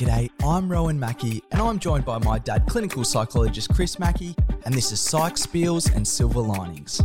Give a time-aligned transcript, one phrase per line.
[0.00, 4.34] G'day, I'm Rowan Mackey, and I'm joined by my dad, clinical psychologist Chris Mackey,
[4.64, 7.02] and this is Psych Spiels and Silver Linings.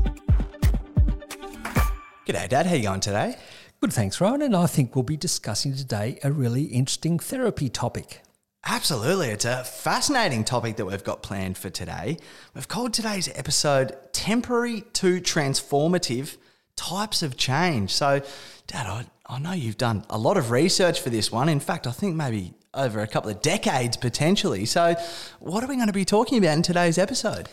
[2.26, 2.66] G'day, Dad.
[2.66, 3.36] How you going today?
[3.82, 4.42] Good, thanks, Rowan.
[4.44, 8.22] And I think we'll be discussing today a really interesting therapy topic.
[8.66, 9.28] Absolutely.
[9.28, 12.18] It's a fascinating topic that we've got planned for today.
[12.54, 16.38] We've called today's episode Temporary to Transformative
[16.78, 17.94] Types of Change.
[17.94, 18.22] So,
[18.68, 21.50] Dad, I, I know you've done a lot of research for this one.
[21.50, 24.66] In fact, I think maybe over a couple of decades potentially.
[24.66, 24.96] So,
[25.40, 27.50] what are we going to be talking about in today's episode?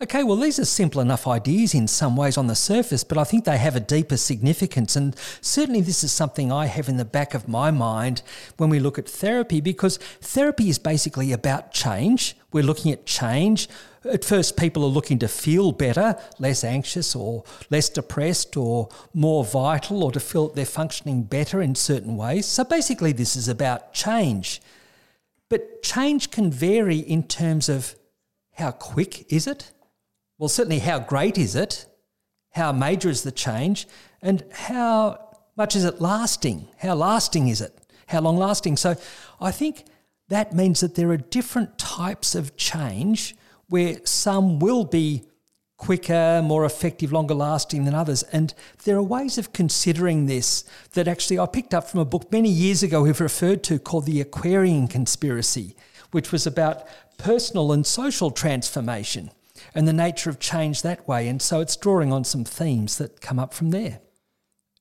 [0.00, 3.24] Okay, well, these are simple enough ideas in some ways on the surface, but I
[3.24, 4.96] think they have a deeper significance.
[4.96, 8.22] And certainly, this is something I have in the back of my mind
[8.56, 12.36] when we look at therapy, because therapy is basically about change.
[12.52, 13.68] We're looking at change.
[14.04, 19.44] At first, people are looking to feel better, less anxious, or less depressed, or more
[19.44, 22.46] vital, or to feel they're functioning better in certain ways.
[22.46, 24.60] So, basically, this is about change.
[25.48, 27.94] But change can vary in terms of
[28.54, 29.70] how quick is it?
[30.38, 31.86] Well, certainly, how great is it?
[32.50, 33.86] How major is the change?
[34.20, 36.68] And how much is it lasting?
[36.78, 37.78] How lasting is it?
[38.06, 38.78] How long lasting?
[38.78, 38.96] So,
[39.40, 39.84] I think
[40.28, 43.36] that means that there are different types of change
[43.72, 45.24] where some will be
[45.78, 48.22] quicker, more effective, longer lasting than others.
[48.24, 48.52] And
[48.84, 52.50] there are ways of considering this that actually I picked up from a book many
[52.50, 55.74] years ago we've referred to called The Aquarian Conspiracy,
[56.10, 59.30] which was about personal and social transformation
[59.74, 61.26] and the nature of change that way.
[61.26, 64.00] And so it's drawing on some themes that come up from there.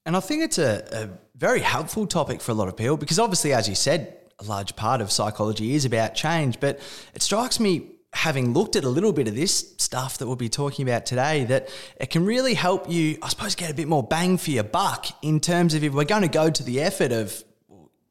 [0.05, 3.20] And I think it's a, a very helpful topic for a lot of people because
[3.20, 6.59] obviously, as you said, a large part of psychology is about change.
[6.59, 6.81] But
[7.14, 10.50] it strikes me having looked at a little bit of this stuff that we'll be
[10.50, 14.04] talking about today, that it can really help you, I suppose, get a bit more
[14.04, 17.12] bang for your buck in terms of if we're going to go to the effort
[17.12, 17.44] of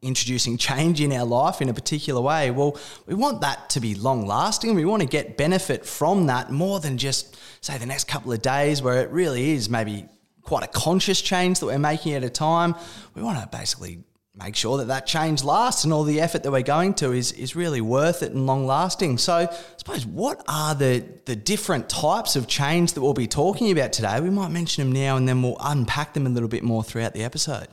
[0.03, 3.95] introducing change in our life in a particular way, well, we want that to be
[3.95, 4.75] long lasting.
[4.75, 8.41] We want to get benefit from that more than just, say, the next couple of
[8.41, 10.07] days where it really is maybe
[10.43, 12.75] quite a conscious change that we're making at a time.
[13.15, 14.03] We want to basically
[14.43, 17.33] make sure that that change lasts and all the effort that we're going to is,
[17.33, 19.19] is really worth it and long lasting.
[19.19, 23.71] So, I suppose, what are the, the different types of change that we'll be talking
[23.71, 24.21] about today?
[24.21, 27.13] We might mention them now and then we'll unpack them a little bit more throughout
[27.13, 27.69] the episode.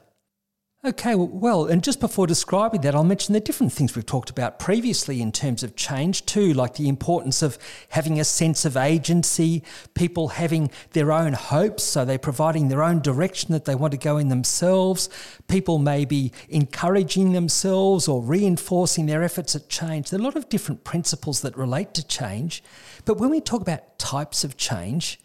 [0.86, 4.60] Okay, well, and just before describing that, I'll mention the different things we've talked about
[4.60, 7.58] previously in terms of change too, like the importance of
[7.90, 9.64] having a sense of agency,
[9.96, 13.98] people having their own hopes, so they're providing their own direction that they want to
[13.98, 15.10] go in themselves.
[15.48, 20.12] People may be encouraging themselves or reinforcing their efforts at change.
[20.12, 22.64] There are a lot of different principles that relate to change.
[23.04, 25.20] But when we talk about types of change,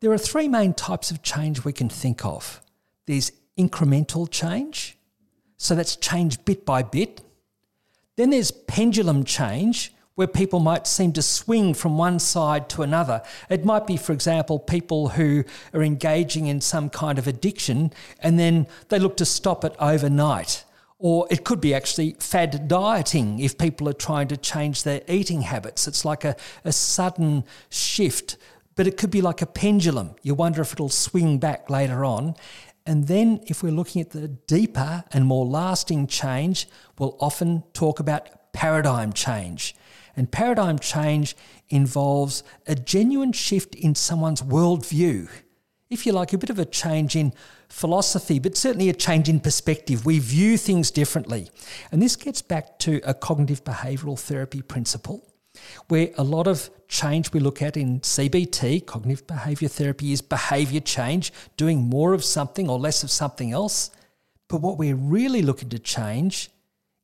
[0.00, 2.62] there are three main types of change we can think of.
[3.06, 4.96] There's incremental change.
[5.56, 7.20] So that's change bit by bit.
[8.16, 13.22] Then there's pendulum change, where people might seem to swing from one side to another.
[13.48, 18.36] It might be, for example, people who are engaging in some kind of addiction and
[18.36, 20.64] then they look to stop it overnight.
[20.98, 25.42] Or it could be actually fad dieting if people are trying to change their eating
[25.42, 25.86] habits.
[25.86, 28.38] It's like a, a sudden shift,
[28.74, 30.16] but it could be like a pendulum.
[30.22, 32.34] You wonder if it'll swing back later on.
[32.88, 36.66] And then, if we're looking at the deeper and more lasting change,
[36.98, 39.76] we'll often talk about paradigm change.
[40.16, 41.36] And paradigm change
[41.68, 45.28] involves a genuine shift in someone's worldview.
[45.90, 47.34] If you like, a bit of a change in
[47.68, 50.06] philosophy, but certainly a change in perspective.
[50.06, 51.50] We view things differently.
[51.92, 55.27] And this gets back to a cognitive behavioral therapy principle
[55.88, 60.80] where a lot of change we look at in CBT, cognitive behavior therapy, is behavior
[60.80, 63.90] change, doing more of something or less of something else.
[64.48, 66.50] But what we're really looking to change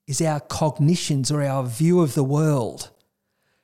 [0.06, 2.90] is our cognitions or our view of the world.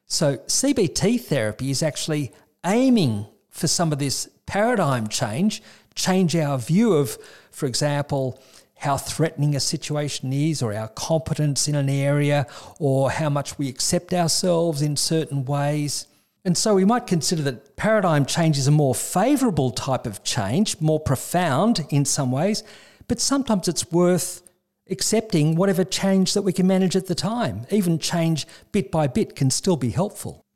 [0.07, 2.33] So, CBT therapy is actually
[2.67, 5.63] aiming for some of this paradigm change,
[5.95, 7.17] change our view of,
[7.51, 8.43] for example,
[8.81, 12.47] how threatening a situation is, or our competence in an area,
[12.79, 16.07] or how much we accept ourselves in certain ways.
[16.47, 20.81] And so we might consider that paradigm change is a more favourable type of change,
[20.81, 22.63] more profound in some ways,
[23.07, 24.43] but sometimes it's worth
[24.89, 27.67] accepting whatever change that we can manage at the time.
[27.71, 30.47] Even change bit by bit can still be helpful.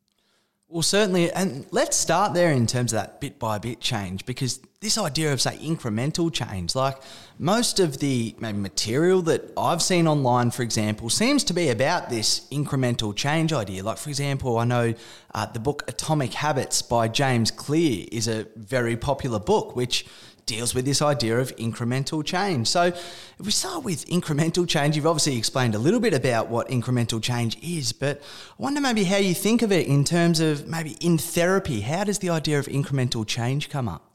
[0.68, 1.30] Well, certainly.
[1.30, 5.32] And let's start there in terms of that bit by bit change because this idea
[5.32, 6.96] of, say, incremental change, like
[7.38, 12.46] most of the material that I've seen online, for example, seems to be about this
[12.50, 13.82] incremental change idea.
[13.82, 14.94] Like, for example, I know
[15.34, 20.06] uh, the book Atomic Habits by James Clear is a very popular book, which
[20.46, 22.68] deals with this idea of incremental change.
[22.68, 26.68] So, if we start with incremental change, you've obviously explained a little bit about what
[26.68, 28.20] incremental change is, but
[28.58, 31.80] I wonder maybe how you think of it in terms of maybe in therapy.
[31.80, 34.10] How does the idea of incremental change come up?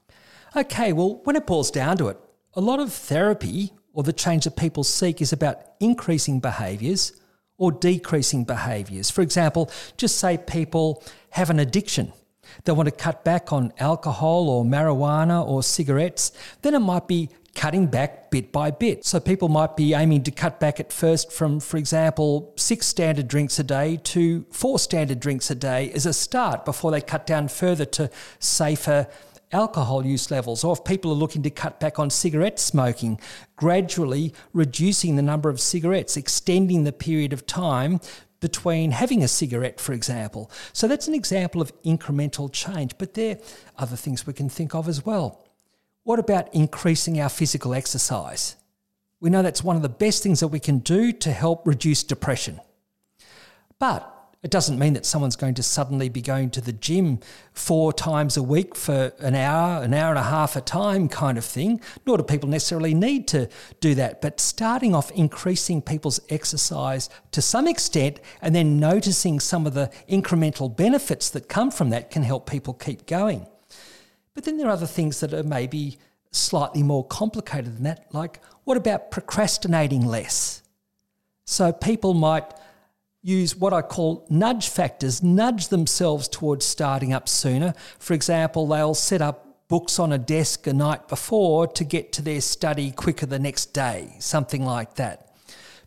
[0.55, 2.17] Okay, well, when it boils down to it,
[2.53, 7.13] a lot of therapy or the change that people seek is about increasing behaviours
[7.57, 9.11] or decreasing behaviours.
[9.11, 12.13] For example, just say people have an addiction.
[12.63, 16.31] They want to cut back on alcohol or marijuana or cigarettes,
[16.61, 19.05] then it might be cutting back bit by bit.
[19.05, 23.27] So people might be aiming to cut back at first from, for example, six standard
[23.27, 27.25] drinks a day to four standard drinks a day as a start before they cut
[27.25, 28.09] down further to
[28.39, 29.07] safer
[29.51, 33.19] alcohol use levels, or if people are looking to cut back on cigarette smoking,
[33.55, 37.99] gradually reducing the number of cigarettes, extending the period of time
[38.39, 40.49] between having a cigarette, for example.
[40.73, 44.73] So that's an example of incremental change, but there are other things we can think
[44.73, 45.45] of as well.
[46.03, 48.55] What about increasing our physical exercise?
[49.19, 52.03] We know that's one of the best things that we can do to help reduce
[52.03, 52.59] depression.
[53.77, 57.19] But it doesn't mean that someone's going to suddenly be going to the gym
[57.51, 61.37] four times a week for an hour, an hour and a half a time kind
[61.37, 63.49] of thing, nor do people necessarily need to
[63.81, 64.21] do that.
[64.21, 69.91] But starting off increasing people's exercise to some extent and then noticing some of the
[70.07, 73.45] incremental benefits that come from that can help people keep going.
[74.33, 75.97] But then there are other things that are maybe
[76.31, 80.61] slightly more complicated than that, like what about procrastinating less?
[81.43, 82.53] So people might
[83.21, 87.73] use what I call nudge factors, nudge themselves towards starting up sooner.
[87.97, 92.21] For example, they'll set up books on a desk a night before to get to
[92.21, 95.31] their study quicker the next day, something like that.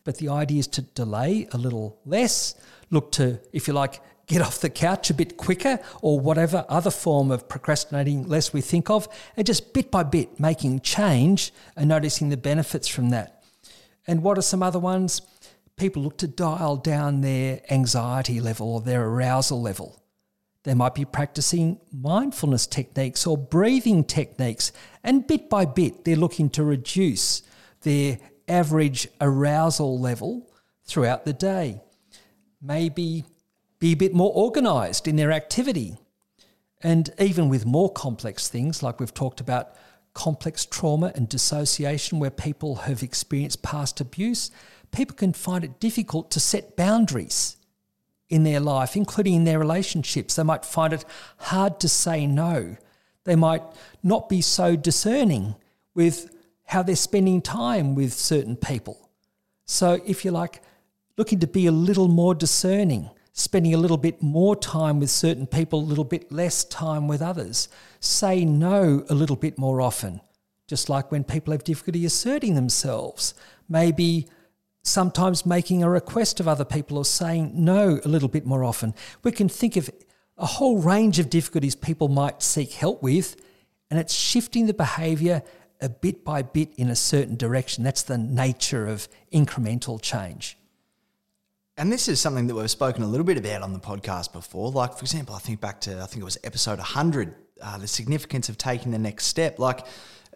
[0.04, 2.54] But the idea is to delay a little less,
[2.90, 6.90] look to, if you like, get off the couch a bit quicker, or whatever other
[6.90, 11.88] form of procrastinating less we think of, and just bit by bit making change and
[11.88, 13.42] noticing the benefits from that.
[14.06, 15.22] And what are some other ones?
[15.76, 20.02] People look to dial down their anxiety level or their arousal level.
[20.64, 24.70] They might be practicing mindfulness techniques or breathing techniques,
[25.02, 27.42] and bit by bit, they're looking to reduce
[27.82, 30.48] their average arousal level
[30.84, 31.80] throughout the day.
[32.60, 33.24] Maybe
[33.80, 35.96] be a bit more organized in their activity.
[36.80, 39.74] And even with more complex things, like we've talked about
[40.14, 44.50] complex trauma and dissociation, where people have experienced past abuse,
[44.92, 47.56] people can find it difficult to set boundaries
[48.28, 50.36] in their life, including in their relationships.
[50.36, 51.04] They might find it
[51.38, 52.76] hard to say no.
[53.24, 53.62] They might
[54.02, 55.54] not be so discerning
[55.94, 56.34] with
[56.64, 59.10] how they're spending time with certain people.
[59.66, 60.62] So, if you're like,
[61.16, 65.46] looking to be a little more discerning, spending a little bit more time with certain
[65.46, 67.68] people, a little bit less time with others,
[68.00, 70.20] say no a little bit more often,
[70.66, 73.34] just like when people have difficulty asserting themselves.
[73.68, 74.26] Maybe
[74.82, 78.94] sometimes making a request of other people or saying no a little bit more often.
[79.22, 79.88] We can think of
[80.36, 83.36] a whole range of difficulties people might seek help with,
[83.90, 85.42] and it's shifting the behaviour
[85.80, 87.84] a bit by bit in a certain direction.
[87.84, 90.56] That's the nature of incremental change.
[91.76, 94.70] And this is something that we've spoken a little bit about on the podcast before.
[94.70, 97.88] Like, for example, I think back to, I think it was episode 100, uh, the
[97.88, 99.58] significance of taking the next step.
[99.58, 99.86] Like,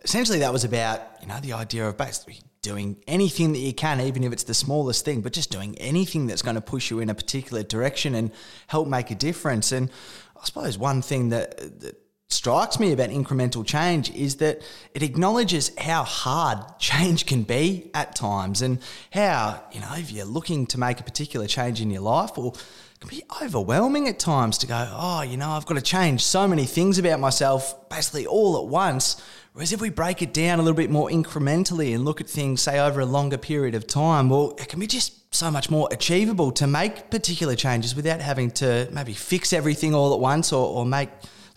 [0.02, 4.00] essentially, that was about, you know, the idea of basically doing anything that you can,
[4.00, 6.98] even if it's the smallest thing, but just doing anything that's going to push you
[6.98, 8.32] in a particular direction and
[8.66, 9.70] help make a difference.
[9.70, 9.88] And
[10.36, 11.94] I suppose one thing that, that
[12.28, 14.62] strikes me about incremental change is that
[14.94, 18.80] it acknowledges how hard change can be at times and
[19.12, 22.52] how, you know, if you're looking to make a particular change in your life or
[23.00, 26.48] can be overwhelming at times to go, oh, you know, I've got to change so
[26.48, 29.22] many things about myself basically all at once
[29.56, 32.60] Whereas if we break it down a little bit more incrementally and look at things,
[32.60, 35.88] say, over a longer period of time, well, it can be just so much more
[35.90, 40.68] achievable to make particular changes without having to maybe fix everything all at once or,
[40.68, 41.08] or make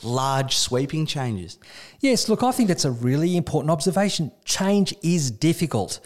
[0.01, 1.57] large sweeping changes.
[1.99, 4.31] Yes, look, I think that's a really important observation.
[4.45, 5.99] Change is difficult.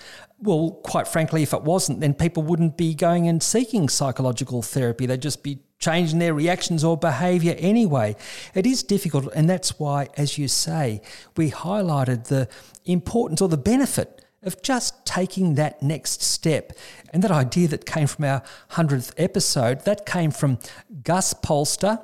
[0.43, 5.05] Well, quite frankly, if it wasn't, then people wouldn't be going and seeking psychological therapy.
[5.05, 8.17] They'd just be changing their reactions or behavior anyway.
[8.53, 11.01] It is difficult, and that's why, as you say,
[11.37, 12.49] we highlighted the
[12.83, 16.73] importance or the benefit of just taking that next step.
[17.13, 20.59] And that idea that came from our 100th episode, that came from
[21.03, 22.03] Gus Polster,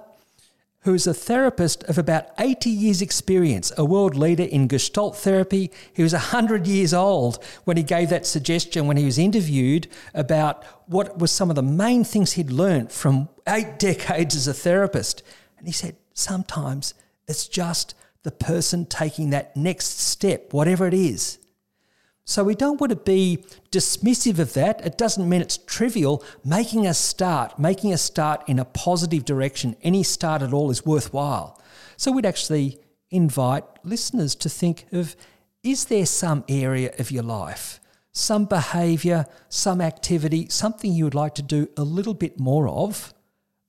[0.81, 5.71] who is a therapist of about 80 years' experience, a world leader in Gestalt therapy.
[5.91, 10.63] He was 100 years old when he gave that suggestion when he was interviewed about
[10.88, 15.21] what was some of the main things he'd learned from eight decades as a therapist.
[15.57, 16.93] And he said, sometimes
[17.27, 17.93] it's just
[18.24, 21.38] the person taking that next step, whatever it is.
[22.29, 24.86] So we don't want to be dismissive of that.
[24.86, 26.24] It doesn't mean it's trivial.
[26.45, 30.86] Making a start, making a start in a positive direction, any start at all is
[30.86, 31.59] worthwhile.
[31.98, 32.77] So we'd actually
[33.09, 35.15] invite listeners to think of
[35.63, 37.79] is there some area of your life,
[38.12, 43.12] some behavior, some activity, something you would like to do a little bit more of,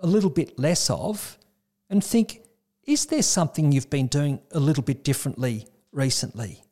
[0.01, 1.39] a little bit less of,
[1.89, 2.43] and think
[2.85, 6.63] is there something you've been doing a little bit differently recently?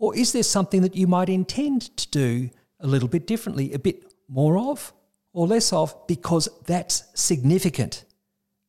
[0.00, 3.78] Or is there something that you might intend to do a little bit differently, a
[3.78, 4.92] bit more of
[5.32, 8.04] or less of, because that's significant?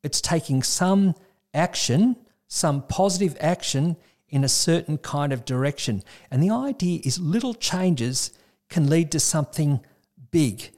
[0.04, 1.16] It's taking some
[1.54, 3.96] action, some positive action
[4.28, 6.04] in a certain kind of direction.
[6.30, 8.32] And the idea is little changes
[8.70, 9.80] can lead to something
[10.32, 10.72] big.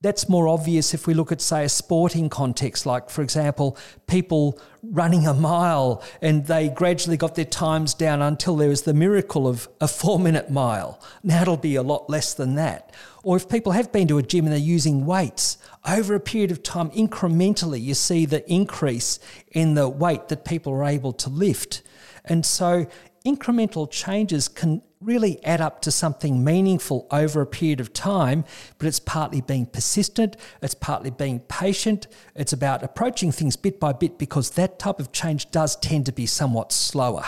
[0.00, 3.76] That's more obvious if we look at, say, a sporting context, like, for example,
[4.06, 8.94] people running a mile and they gradually got their times down until there was the
[8.94, 11.02] miracle of a four minute mile.
[11.24, 12.94] Now it'll be a lot less than that.
[13.24, 16.52] Or if people have been to a gym and they're using weights, over a period
[16.52, 19.18] of time, incrementally, you see the increase
[19.50, 21.82] in the weight that people are able to lift.
[22.24, 22.86] And so
[23.26, 28.44] incremental changes can really add up to something meaningful over a period of time,
[28.78, 33.92] but it's partly being persistent, it's partly being patient, it's about approaching things bit by
[33.92, 37.24] bit because that type of change does tend to be somewhat slower.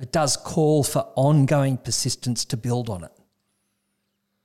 [0.00, 3.12] It does call for ongoing persistence to build on it.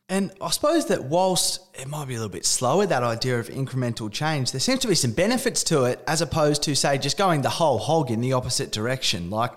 [0.10, 3.50] And I suppose that whilst it might be a little bit slower, that idea of
[3.50, 7.18] incremental change, there seems to be some benefits to it as opposed to, say, just
[7.18, 9.30] going the whole hog in the opposite direction.
[9.30, 9.52] Like,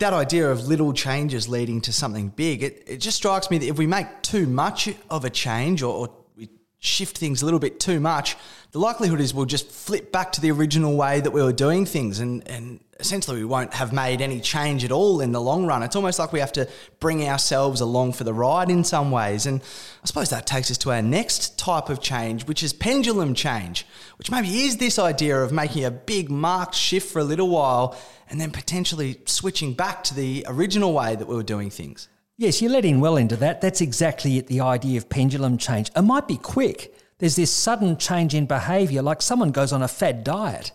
[0.00, 3.66] that idea of little changes leading to something big, it, it just strikes me that
[3.66, 7.60] if we make too much of a change or, or we shift things a little
[7.60, 8.36] bit too much,
[8.72, 11.86] the likelihood is we'll just flip back to the original way that we were doing
[11.86, 15.66] things and, and essentially we won't have made any change at all in the long
[15.66, 15.82] run.
[15.82, 19.46] It's almost like we have to bring ourselves along for the ride in some ways.
[19.46, 19.60] And
[20.02, 23.86] I suppose that takes us to our next type of change, which is pendulum change,
[24.18, 27.96] which maybe is this idea of making a big marked shift for a little while
[28.30, 32.08] and then potentially switching back to the original way that we were doing things.
[32.36, 33.60] Yes, you're letting well into that.
[33.60, 35.90] That's exactly it, the idea of pendulum change.
[35.94, 39.88] It might be quick there's this sudden change in behavior, like someone goes on a
[39.88, 40.70] fad diet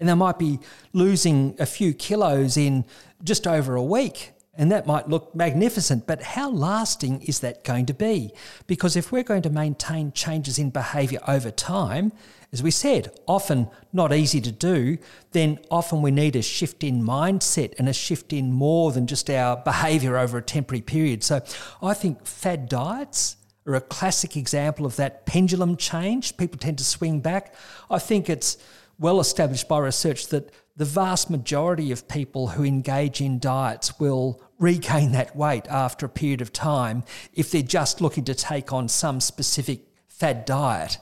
[0.00, 0.58] and they might be
[0.92, 2.84] losing a few kilos in
[3.22, 4.32] just over a week.
[4.54, 8.32] And that might look magnificent, but how lasting is that going to be?
[8.66, 12.12] Because if we're going to maintain changes in behavior over time,
[12.52, 14.98] as we said, often not easy to do,
[15.30, 19.30] then often we need a shift in mindset and a shift in more than just
[19.30, 21.22] our behavior over a temporary period.
[21.22, 21.40] So
[21.80, 26.36] I think fad diets are a classic example of that pendulum change.
[26.36, 27.54] People tend to swing back.
[27.88, 28.58] I think it's
[29.00, 34.40] well established by research that the vast majority of people who engage in diets will
[34.58, 37.02] regain that weight after a period of time
[37.34, 40.98] if they're just looking to take on some specific fad diet.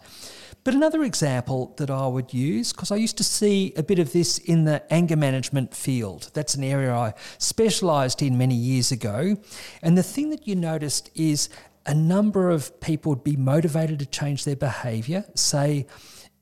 [0.64, 4.12] But another example that I would use, because I used to see a bit of
[4.12, 6.30] this in the anger management field.
[6.34, 9.36] That's an area I specialised in many years ago.
[9.82, 11.48] And the thing that you noticed is
[11.86, 15.24] a number of people would be motivated to change their behavior.
[15.34, 15.86] Say,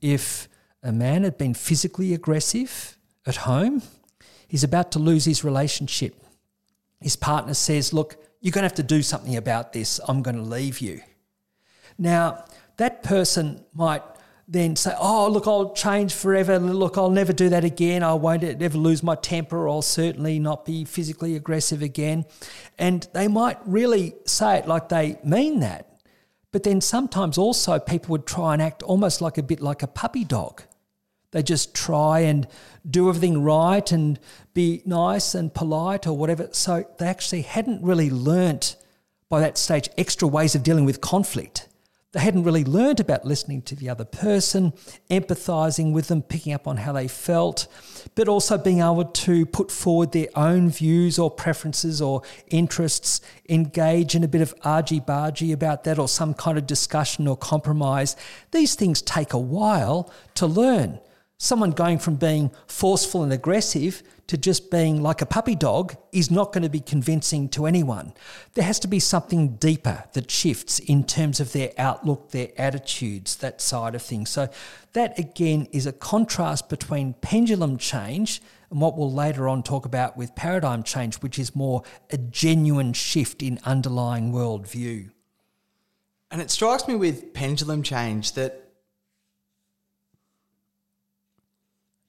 [0.01, 0.49] if
[0.87, 3.83] a man had been physically aggressive at home,
[4.47, 6.15] he's about to lose his relationship.
[7.01, 10.01] His partner says, Look, you're going to have to do something about this.
[10.07, 11.01] I'm going to leave you.
[11.99, 12.45] Now,
[12.77, 14.03] that person might
[14.49, 16.59] then say, oh, look, I'll change forever.
[16.59, 18.05] Look, I'll never do that again.
[18.05, 19.69] I won't ever lose my temper.
[19.69, 22.27] I'll certainly not be physically aggressive again.
[22.79, 26.01] And they might really say it like they mean that.
[26.53, 29.89] But then sometimes also people would try and act almost like a bit like a
[29.89, 30.63] puppy dog.
[31.37, 32.49] They just try and
[32.89, 34.19] do everything right and
[34.55, 36.49] be nice and polite or whatever.
[36.53, 38.77] So they actually hadn't really learnt
[39.29, 41.69] by that stage extra ways of dealing with conflict.
[42.13, 44.73] They hadn't really learnt about listening to the other person,
[45.11, 47.67] empathizing with them, picking up on how they felt,
[48.15, 54.15] but also being able to put forward their own views or preferences or interests, engage
[54.15, 58.17] in a bit of argy bargy about that or some kind of discussion or compromise.
[58.53, 60.99] These things take a while to learn.
[61.39, 66.31] Someone going from being forceful and aggressive to just being like a puppy dog is
[66.31, 68.15] not going to be convincing to anyone.
[68.55, 73.37] There has to be something deeper that shifts in terms of their outlook, their attitudes,
[73.37, 74.31] that side of things.
[74.31, 74.49] So,
[74.95, 78.41] that again is a contrast between pendulum change
[78.71, 82.95] and what we'll later on talk about with paradigm change, which is more a genuine
[82.95, 85.11] shift in underlying worldview.
[86.31, 88.66] And it strikes me with pendulum change that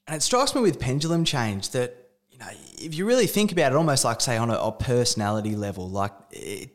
[0.08, 3.72] and it strikes me with pendulum change that you know, if you really think about
[3.72, 6.70] it, almost like say on a, a personality level, like it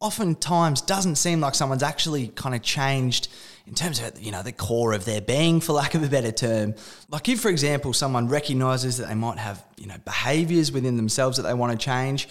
[0.00, 3.28] oftentimes doesn't seem like someone's actually kind of changed
[3.66, 6.30] in terms of you know the core of their being for lack of a better
[6.30, 6.74] term.
[7.08, 11.36] Like if for example someone recognizes that they might have you know behaviors within themselves
[11.38, 12.28] that they want to change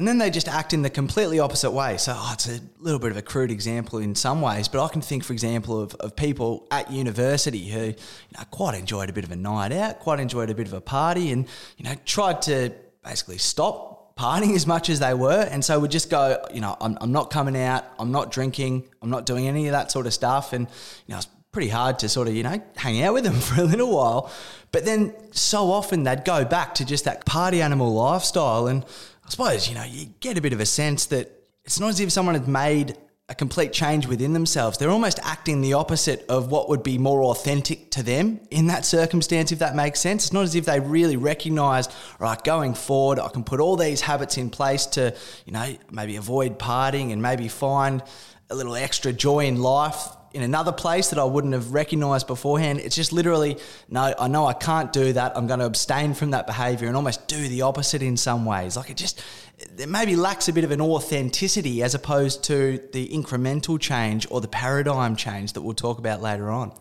[0.00, 1.98] and then they just act in the completely opposite way.
[1.98, 4.88] So oh, it's a little bit of a crude example in some ways, but I
[4.88, 7.94] can think, for example, of, of people at university who you
[8.38, 10.80] know, quite enjoyed a bit of a night out, quite enjoyed a bit of a
[10.80, 12.72] party, and you know tried to
[13.04, 16.78] basically stop partying as much as they were, and so would just go, you know,
[16.80, 20.06] I'm, I'm not coming out, I'm not drinking, I'm not doing any of that sort
[20.06, 20.66] of stuff, and
[21.06, 21.18] you know.
[21.18, 23.92] It's pretty hard to sort of, you know, hang out with them for a little
[23.92, 24.30] while.
[24.72, 28.68] But then so often they'd go back to just that party animal lifestyle.
[28.68, 28.84] And
[29.30, 31.30] suppose, you know, you get a bit of a sense that
[31.64, 32.96] it's not as if someone had made
[33.28, 34.76] a complete change within themselves.
[34.76, 38.84] They're almost acting the opposite of what would be more authentic to them in that
[38.84, 40.24] circumstance, if that makes sense.
[40.24, 44.00] It's not as if they really recognized, right, going forward, I can put all these
[44.00, 45.14] habits in place to,
[45.46, 48.02] you know, maybe avoid partying and maybe find
[48.50, 52.80] a little extra joy in life in another place that I wouldn't have recognized beforehand.
[52.80, 53.58] It's just literally,
[53.88, 55.36] no, I know I can't do that.
[55.36, 58.76] I'm going to abstain from that behavior and almost do the opposite in some ways.
[58.76, 59.22] Like it just,
[59.58, 64.40] it maybe lacks a bit of an authenticity as opposed to the incremental change or
[64.40, 66.72] the paradigm change that we'll talk about later on.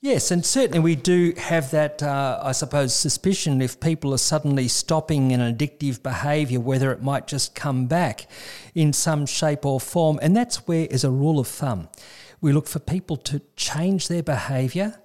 [0.00, 4.68] Yes, and certainly we do have that, uh, I suppose, suspicion if people are suddenly
[4.68, 8.26] stopping an addictive behaviour, whether it might just come back
[8.74, 10.18] in some shape or form.
[10.20, 11.88] And that's where, as a rule of thumb,
[12.44, 15.00] we look for people to change their behaviour.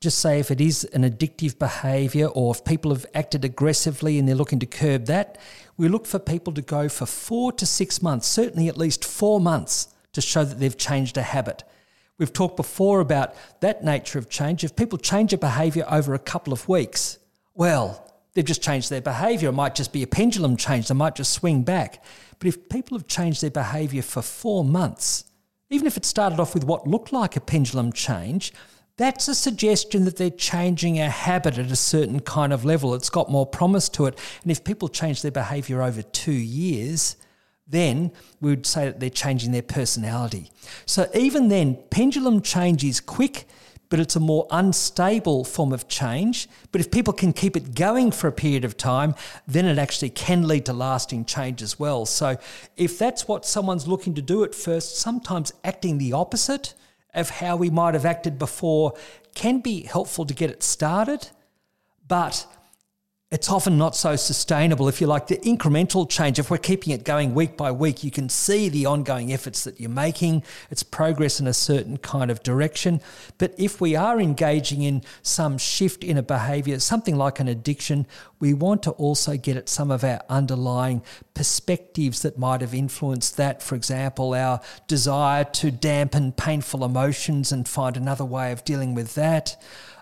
[0.00, 4.26] Just say if it is an addictive behaviour or if people have acted aggressively and
[4.26, 5.38] they're looking to curb that,
[5.76, 9.40] we look for people to go for four to six months, certainly at least four
[9.40, 11.62] months, to show that they've changed a habit.
[12.18, 14.64] We've talked before about that nature of change.
[14.64, 17.20] If people change a behaviour over a couple of weeks,
[17.54, 19.50] well, they've just changed their behaviour.
[19.50, 22.02] It might just be a pendulum change, they might just swing back.
[22.40, 25.29] But if people have changed their behaviour for four months,
[25.70, 28.52] even if it started off with what looked like a pendulum change,
[28.96, 32.94] that's a suggestion that they're changing a habit at a certain kind of level.
[32.94, 34.18] It's got more promise to it.
[34.42, 37.16] And if people change their behavior over two years,
[37.66, 40.50] then we would say that they're changing their personality.
[40.84, 43.46] So even then, pendulum change is quick
[43.90, 46.48] but it's a more unstable form of change.
[46.72, 49.14] But if people can keep it going for a period of time,
[49.46, 52.06] then it actually can lead to lasting change as well.
[52.06, 52.38] So
[52.76, 56.74] if that's what someone's looking to do at first, sometimes acting the opposite
[57.12, 58.94] of how we might have acted before
[59.34, 61.28] can be helpful to get it started.
[62.06, 62.46] But
[63.30, 64.88] it's often not so sustainable.
[64.88, 68.10] If you like the incremental change, if we're keeping it going week by week, you
[68.10, 70.42] can see the ongoing efforts that you're making.
[70.68, 73.00] It's progress in a certain kind of direction.
[73.38, 78.08] But if we are engaging in some shift in a behavior, something like an addiction,
[78.40, 81.00] we want to also get at some of our underlying
[81.32, 83.62] perspectives that might have influenced that.
[83.62, 89.14] For example, our desire to dampen painful emotions and find another way of dealing with
[89.14, 89.56] that.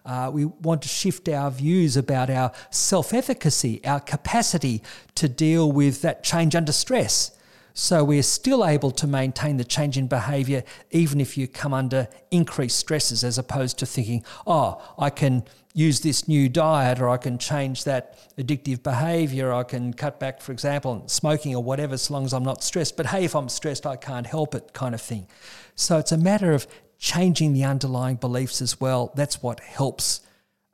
[0.08, 4.82] Uh, we want to shift our views about our self efficacy, our capacity
[5.14, 7.32] to deal with that change under stress.
[7.74, 12.08] So we're still able to maintain the change in behavior even if you come under
[12.30, 15.44] increased stresses, as opposed to thinking, oh, I can
[15.74, 20.40] use this new diet or I can change that addictive behavior, I can cut back,
[20.40, 22.96] for example, smoking or whatever, so long as I'm not stressed.
[22.96, 25.28] But hey, if I'm stressed, I can't help it, kind of thing.
[25.76, 26.66] So it's a matter of
[26.98, 29.12] changing the underlying beliefs as well.
[29.14, 30.20] That's what helps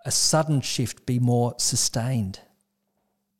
[0.04, 2.40] a sudden shift be more sustained.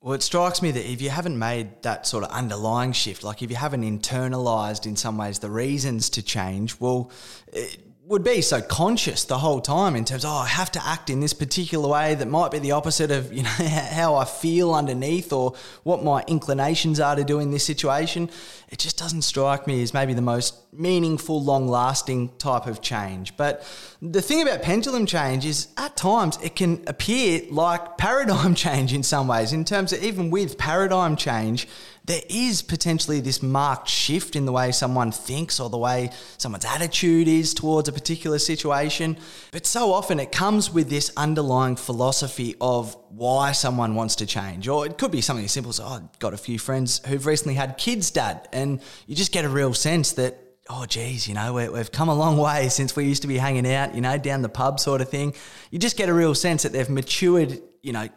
[0.01, 3.43] Well, it strikes me that if you haven't made that sort of underlying shift, like
[3.43, 7.11] if you haven't internalized in some ways the reasons to change, well,
[7.55, 10.87] it, would be so conscious the whole time in terms of, oh, I have to
[10.87, 14.27] act in this particular way that might be the opposite of, you know, how I
[14.27, 18.29] feel underneath or what my inclinations are to do in this situation.
[18.69, 23.37] It just doesn't strike me as maybe the most meaningful, long lasting type of change.
[23.39, 23.67] But
[24.03, 29.03] the thing about pendulum change is at times it can appear like paradigm change in
[29.03, 31.67] some ways, in terms of even with paradigm change,
[32.05, 36.67] there is potentially this marked shift in the way someone thinks or the way someone's
[36.67, 39.17] attitude is towards a particular situation.
[39.53, 44.69] But so often it comes with this underlying philosophy of why someone wants to change.
[44.69, 47.25] Or it could be something as simple as, oh, I've got a few friends who've
[47.25, 48.49] recently had kids, dad.
[48.53, 50.41] And you just get a real sense that
[50.71, 53.37] oh geez, you know, we have come a long way since we used to be
[53.37, 55.35] hanging out, you know, down the pub sort of thing.
[55.71, 58.09] You just get a real sense that they've matured, you know,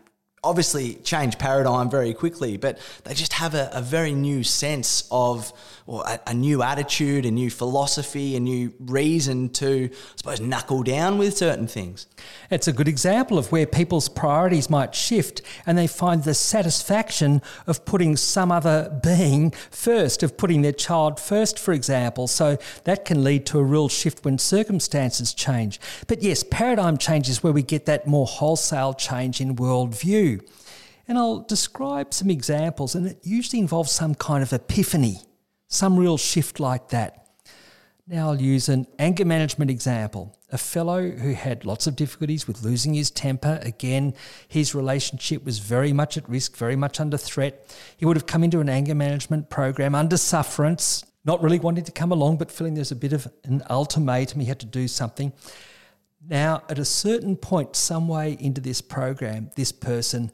[0.43, 5.51] obviously change paradigm very quickly, but they just have a, a, very new sense of
[5.87, 10.83] or a, a, new attitude, a new philosophy, a new reason to, I suppose, knuckle
[10.83, 12.07] down with certain things.
[12.51, 17.41] It's a good example of where people's priorities might shift and they find the satisfaction
[17.65, 22.27] of putting some other being first, of putting their child first, for example.
[22.27, 25.79] So that can lead to a real shift when circumstances change.
[26.07, 30.45] But yes, paradigm change is where we get that more wholesale change in worldview.
[31.07, 35.21] And I'll describe some examples, and it usually involves some kind of epiphany,
[35.67, 37.27] some real shift like that.
[38.07, 40.33] Now I'll use an anger management example.
[40.49, 43.59] A fellow who had lots of difficulties with losing his temper.
[43.61, 44.13] Again,
[44.47, 47.75] his relationship was very much at risk, very much under threat.
[47.97, 51.91] He would have come into an anger management program under sufferance, not really wanting to
[51.91, 54.39] come along, but feeling there's a bit of an ultimatum.
[54.39, 55.33] He had to do something.
[56.25, 60.31] Now, at a certain point, some way into this program, this person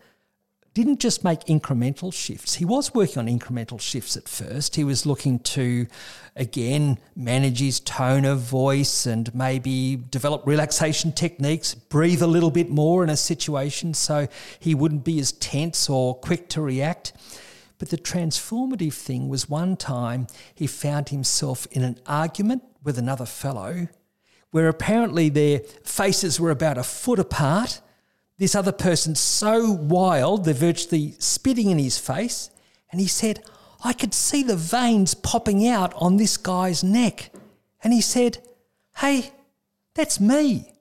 [0.74, 2.56] didn't just make incremental shifts.
[2.56, 4.76] He was working on incremental shifts at first.
[4.76, 5.86] He was looking to,
[6.36, 12.70] again, manage his tone of voice and maybe develop relaxation techniques, breathe a little bit
[12.70, 14.28] more in a situation so
[14.60, 17.14] he wouldn't be as tense or quick to react.
[17.78, 23.26] But the transformative thing was one time he found himself in an argument with another
[23.26, 23.90] fellow
[24.50, 27.82] where apparently their faces were about a foot apart
[28.43, 32.49] this other person so wild, they're virtually spitting in his face.
[32.91, 33.41] And he said,
[33.86, 37.32] I could see the veins popping out on this guy's neck.
[37.82, 38.39] And he said,
[38.97, 39.32] Hey,
[39.93, 40.73] that's me.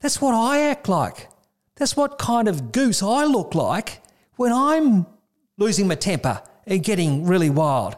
[0.00, 1.28] That's what I act like.
[1.76, 4.00] That's what kind of goose I look like
[4.36, 5.04] when I'm
[5.58, 7.94] losing my temper and getting really wild.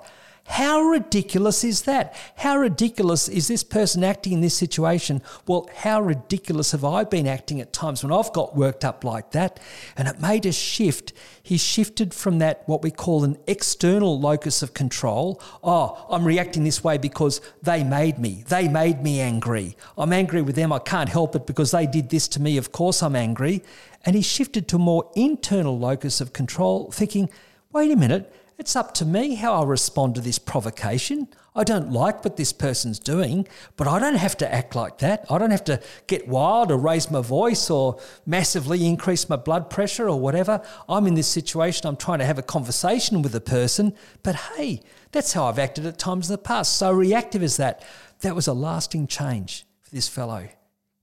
[0.47, 2.15] How ridiculous is that?
[2.37, 5.23] How ridiculous is this person acting in this situation?
[5.47, 9.31] Well, how ridiculous have I been acting at times when I've got worked up like
[9.31, 9.59] that?
[9.97, 11.15] And it made a shift.
[11.43, 15.41] He shifted from that, what we call an external locus of control.
[15.63, 18.45] Oh, I'm reacting this way because they made me.
[18.47, 19.79] They made me angry.
[19.97, 20.75] I'm angry with them.
[20.75, 22.59] I can't help it because they did this to me.
[22.59, 23.63] Of course, I'm angry.
[24.05, 27.31] And he shifted to a more internal locus of control, thinking,
[27.73, 31.29] wait a minute it's up to me how I respond to this provocation.
[31.57, 35.25] I don't like what this person's doing, but I don't have to act like that.
[35.31, 39.71] I don't have to get wild or raise my voice or massively increase my blood
[39.71, 40.63] pressure or whatever.
[40.89, 44.83] I'm in this situation, I'm trying to have a conversation with a person, but hey,
[45.13, 46.77] that's how I've acted at times in the past.
[46.77, 47.85] So reactive is that.
[48.21, 50.49] That was a lasting change for this fellow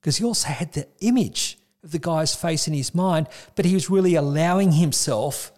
[0.00, 3.74] because he also had the image of the guy's face in his mind, but he
[3.74, 5.52] was really allowing himself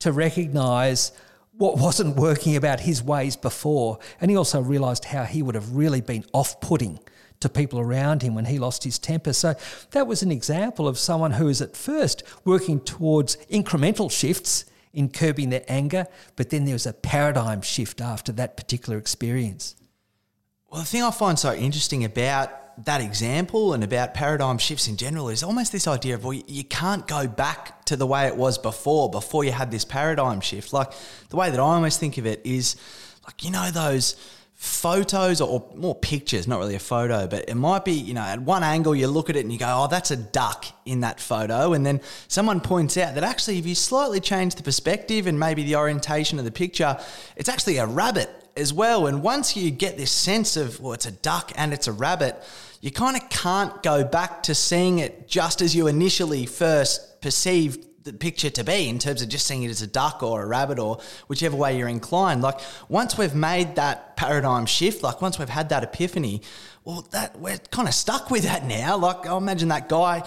[0.00, 1.12] to recognize
[1.58, 3.98] what wasn't working about his ways before.
[4.20, 7.00] And he also realised how he would have really been off putting
[7.40, 9.32] to people around him when he lost his temper.
[9.32, 9.54] So
[9.90, 15.08] that was an example of someone who was at first working towards incremental shifts in
[15.08, 19.76] curbing their anger, but then there was a paradigm shift after that particular experience.
[20.70, 22.50] Well, the thing I find so interesting about
[22.84, 26.64] that example and about paradigm shifts in general is almost this idea of well you
[26.64, 30.72] can't go back to the way it was before before you had this paradigm shift.
[30.72, 30.92] Like
[31.28, 32.76] the way that i almost think of it is
[33.24, 34.16] like you know those
[34.54, 38.42] photos or more pictures not really a photo but it might be you know at
[38.42, 41.20] one angle you look at it and you go oh that's a duck in that
[41.20, 41.72] photo.
[41.74, 45.62] And then someone points out that actually if you slightly change the perspective and maybe
[45.64, 46.98] the orientation of the picture
[47.36, 51.06] it's actually a rabbit as well and once you get this sense of well it's
[51.06, 52.36] a duck and it's a rabbit
[52.80, 57.84] you kind of can't go back to seeing it just as you initially first perceived
[58.04, 60.46] the picture to be in terms of just seeing it as a duck or a
[60.46, 62.40] rabbit or whichever way you're inclined.
[62.40, 66.42] Like once we've made that paradigm shift, like once we've had that epiphany,
[66.84, 68.96] well, that we're kind of stuck with that now.
[68.96, 70.26] Like I imagine that guy.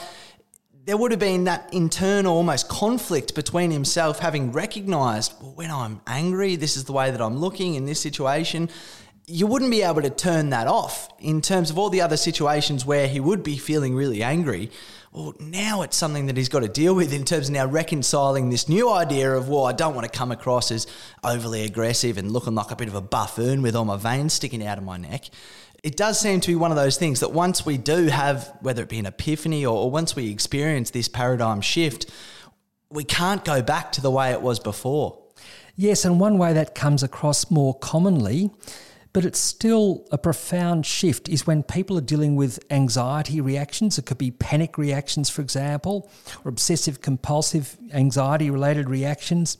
[0.91, 6.01] There would have been that internal almost conflict between himself having recognized, well, when I'm
[6.05, 8.69] angry, this is the way that I'm looking in this situation
[9.27, 12.85] you wouldn't be able to turn that off in terms of all the other situations
[12.85, 14.69] where he would be feeling really angry.
[15.13, 18.49] Well, now it's something that he's got to deal with in terms of now reconciling
[18.49, 20.87] this new idea of, well, I don't want to come across as
[21.23, 24.65] overly aggressive and looking like a bit of a buffoon with all my veins sticking
[24.65, 25.29] out of my neck.
[25.83, 28.83] It does seem to be one of those things that once we do have, whether
[28.83, 32.09] it be an epiphany or, or once we experience this paradigm shift,
[32.89, 35.17] we can't go back to the way it was before.
[35.75, 38.51] Yes, and one way that comes across more commonly
[39.13, 43.97] but it's still a profound shift is when people are dealing with anxiety reactions.
[43.97, 46.09] It could be panic reactions, for example,
[46.45, 49.57] or obsessive compulsive anxiety related reactions.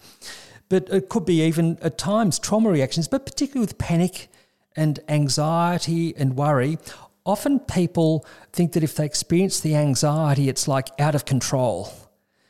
[0.70, 4.30] But it could be even at times trauma reactions, but particularly with panic
[4.76, 6.78] and anxiety and worry.
[7.26, 11.94] Often people think that if they experience the anxiety, it's like out of control.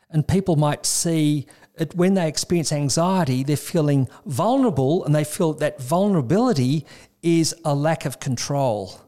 [0.10, 5.54] And people might see that when they experience anxiety, they're feeling vulnerable and they feel
[5.54, 6.86] that vulnerability
[7.22, 9.00] is a lack of control.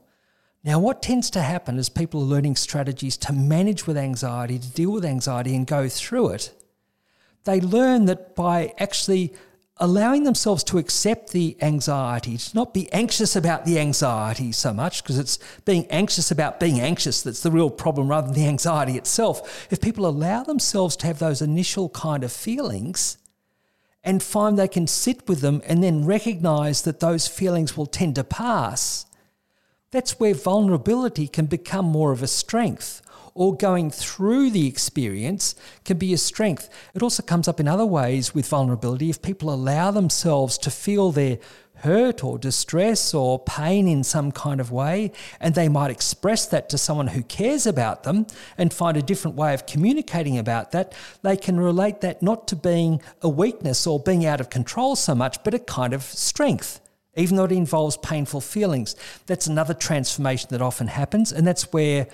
[0.64, 4.70] Now, what tends to happen is people are learning strategies to manage with anxiety, to
[4.70, 6.54] deal with anxiety and go through it.
[7.44, 9.34] They learn that by actually
[9.78, 15.04] allowing themselves to accept the anxiety, to not be anxious about the anxiety so much,
[15.04, 18.98] because it's being anxious about being anxious that's the real problem rather than the anxiety
[18.98, 19.68] itself.
[19.72, 23.18] If people allow themselves to have those initial kind of feelings
[24.04, 28.16] and find they can sit with them and then recognize that those feelings will tend
[28.16, 29.06] to pass,
[29.92, 33.03] that's where vulnerability can become more of a strength
[33.36, 36.70] or going through the experience can be a strength.
[36.94, 39.10] It also comes up in other ways with vulnerability.
[39.10, 41.40] If people allow themselves to feel their
[41.84, 46.70] hurt or distress or pain in some kind of way, and they might express that
[46.70, 48.26] to someone who cares about them
[48.58, 50.94] and find a different way of communicating about that,
[51.24, 55.14] they can relate that not to being a weakness or being out of control so
[55.14, 56.80] much, but a kind of strength.
[57.16, 58.96] Even though it involves painful feelings.
[59.28, 62.08] That's another transformation that often happens, and that's where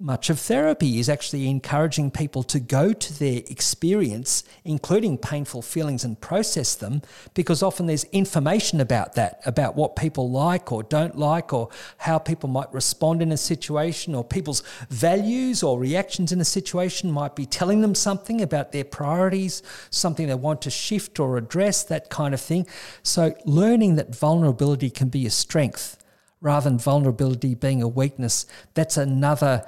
[0.00, 6.04] much of therapy is actually encouraging people to go to their experience, including painful feelings,
[6.04, 7.00] and process them
[7.32, 12.18] because often there's information about that, about what people like or don't like, or how
[12.18, 17.36] people might respond in a situation, or people's values or reactions in a situation might
[17.36, 22.10] be telling them something about their priorities, something they want to shift or address, that
[22.10, 22.66] kind of thing.
[23.04, 25.98] So, learning that vulnerability can be a strength
[26.40, 29.66] rather than vulnerability being a weakness, that's another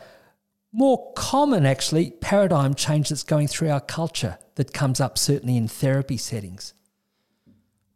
[0.73, 5.69] more common, actually, paradigm change that's going through our culture that comes up certainly in
[5.69, 6.75] therapy settings.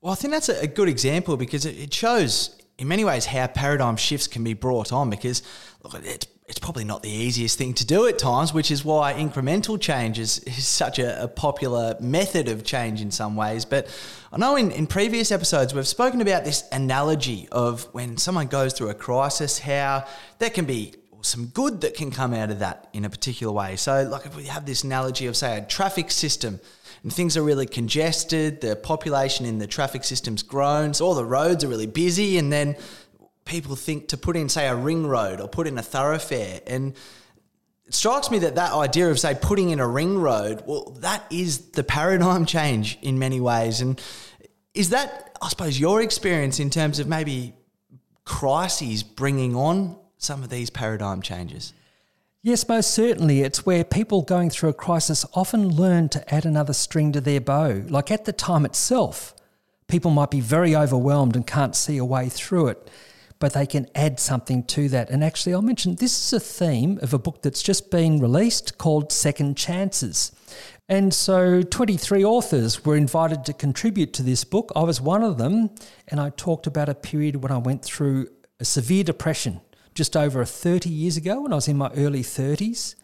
[0.00, 3.96] Well, I think that's a good example because it shows in many ways how paradigm
[3.96, 5.42] shifts can be brought on because
[5.82, 9.12] look, it's, it's probably not the easiest thing to do at times, which is why
[9.12, 13.66] incremental change is, is such a, a, popular method of change in some ways.
[13.66, 13.86] But
[14.32, 18.72] I know in, in previous episodes we've spoken about this analogy of when someone goes
[18.72, 20.06] through a crisis, how
[20.38, 23.76] there can be some good that can come out of that in a particular way.
[23.76, 26.60] So, like if we have this analogy of, say, a traffic system
[27.02, 31.24] and things are really congested, the population in the traffic system's grown, so all the
[31.24, 32.76] roads are really busy, and then
[33.44, 36.60] people think to put in, say, a ring road or put in a thoroughfare.
[36.66, 36.94] And
[37.86, 41.24] it strikes me that that idea of, say, putting in a ring road, well, that
[41.30, 43.80] is the paradigm change in many ways.
[43.80, 44.00] And
[44.74, 47.54] is that, I suppose, your experience in terms of maybe
[48.24, 51.72] crises bringing on some of these paradigm changes?
[52.42, 53.42] Yes, most certainly.
[53.42, 57.40] It's where people going through a crisis often learn to add another string to their
[57.40, 57.82] bow.
[57.88, 59.34] Like at the time itself,
[59.88, 62.88] people might be very overwhelmed and can't see a way through it,
[63.38, 65.10] but they can add something to that.
[65.10, 68.78] And actually, I'll mention this is a theme of a book that's just been released
[68.78, 70.32] called Second Chances.
[70.88, 74.72] And so 23 authors were invited to contribute to this book.
[74.74, 75.70] I was one of them,
[76.08, 78.28] and I talked about a period when I went through
[78.58, 79.60] a severe depression
[79.94, 82.94] just over 30 years ago when I was in my early 30s.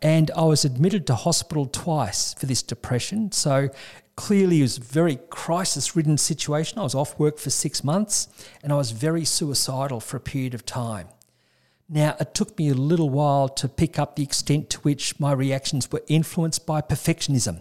[0.00, 3.32] And I was admitted to hospital twice for this depression.
[3.32, 3.70] So
[4.16, 6.78] clearly, it was a very crisis ridden situation.
[6.78, 8.28] I was off work for six months
[8.62, 11.08] and I was very suicidal for a period of time.
[11.88, 15.32] Now, it took me a little while to pick up the extent to which my
[15.32, 17.60] reactions were influenced by perfectionism.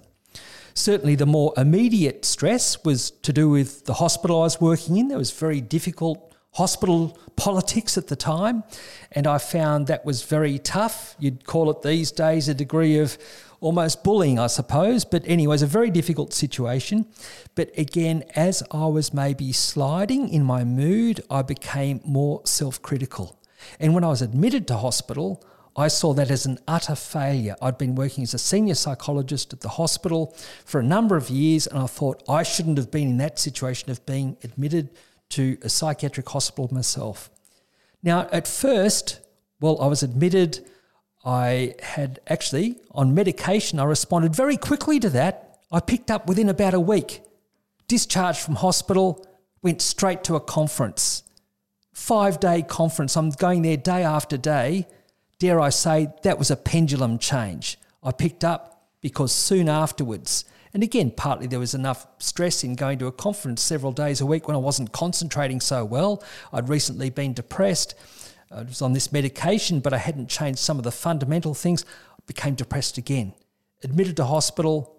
[0.73, 5.09] Certainly, the more immediate stress was to do with the hospital I was working in.
[5.09, 8.63] There was very difficult hospital politics at the time,
[9.11, 11.15] and I found that was very tough.
[11.19, 13.17] You'd call it these days a degree of
[13.59, 15.05] almost bullying, I suppose.
[15.05, 17.07] But, anyways, a very difficult situation.
[17.55, 23.39] But again, as I was maybe sliding in my mood, I became more self critical.
[23.79, 25.43] And when I was admitted to hospital,
[25.75, 27.55] I saw that as an utter failure.
[27.61, 30.35] I'd been working as a senior psychologist at the hospital
[30.65, 33.89] for a number of years, and I thought I shouldn't have been in that situation
[33.89, 34.89] of being admitted
[35.33, 37.29] to a psychiatric hospital myself.
[38.01, 39.19] Now, at first,
[39.59, 40.59] well, I was admitted.
[41.25, 45.59] I had actually, on medication, I responded very quickly to that.
[45.71, 47.21] I picked up within about a week.
[47.87, 49.25] Discharged from hospital,
[49.61, 51.23] went straight to a conference.
[51.93, 53.15] Five day conference.
[53.15, 54.87] I'm going there day after day.
[55.39, 57.77] Dare I say, that was a pendulum change.
[58.03, 62.97] I picked up because soon afterwards, and again, partly there was enough stress in going
[62.99, 66.23] to a conference several days a week when I wasn't concentrating so well.
[66.51, 67.93] I'd recently been depressed.
[68.51, 71.85] I was on this medication, but I hadn't changed some of the fundamental things.
[72.11, 73.33] I became depressed again.
[73.83, 74.95] Admitted to hospital,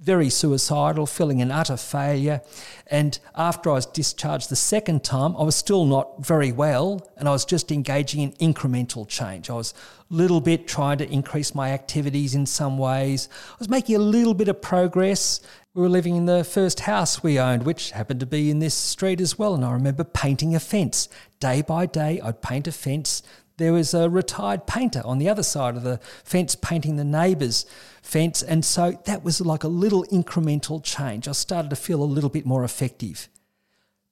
[0.00, 2.40] very suicidal, feeling an utter failure.
[2.86, 7.28] And after I was discharged the second time, I was still not very well, and
[7.28, 9.50] I was just engaging in incremental change.
[9.50, 9.74] I was
[10.10, 13.28] a little bit trying to increase my activities in some ways.
[13.50, 15.40] I was making a little bit of progress.
[15.74, 18.74] we were living in the first house we owned, which happened to be in this
[18.74, 19.54] street as well.
[19.54, 21.08] And I remember painting a fence.
[21.40, 23.22] Day by day, I'd paint a fence.
[23.58, 27.66] There was a retired painter on the other side of the fence painting the neighbour's
[28.02, 28.40] fence.
[28.42, 31.26] And so that was like a little incremental change.
[31.26, 33.28] I started to feel a little bit more effective.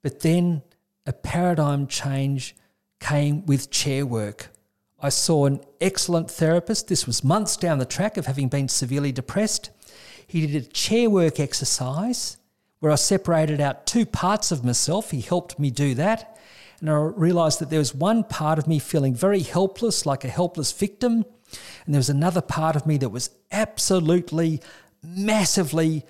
[0.03, 0.63] But then
[1.07, 2.57] a paradigm change
[2.99, 4.49] came with chair work.
[5.01, 6.89] I saw an excellent therapist.
[6.89, 9.71] This was months down the track of having been severely depressed.
[10.27, 12.39] He did a chair work exercise
[12.81, 15.13] where I separated out two parts of myself.
[15.13, 16.36] He helped me do that.
[16.81, 20.29] And I realized that there was one part of me feeling very helpless, like a
[20.29, 21.25] helpless victim.
[21.85, 24.61] And there was another part of me that was absolutely,
[25.03, 26.05] massively,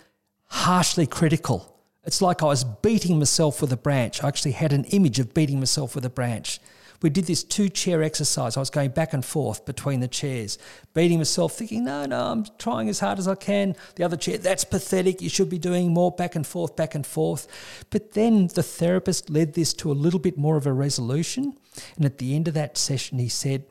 [0.47, 1.79] harshly critical.
[2.05, 4.23] It's like I was beating myself with a branch.
[4.23, 6.61] I actually had an image of beating myself with a branch
[7.03, 8.57] we did this two chair exercise.
[8.57, 10.59] I was going back and forth between the chairs,
[10.95, 13.77] beating myself, thinking, no, no, I'm trying as hard as I can.
[13.97, 15.21] The other chair, that's pathetic.
[15.21, 17.47] You should be doing more back and forth, back and forth.
[17.91, 21.57] But then the therapist led this to a little bit more of a resolution.
[21.97, 23.65] And at the end of that session, he said,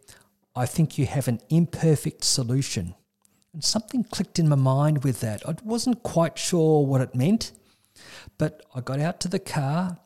[0.55, 2.95] I think you have an imperfect solution.
[3.53, 5.47] And something clicked in my mind with that.
[5.47, 7.51] I wasn't quite sure what it meant,
[8.37, 9.97] but I got out to the car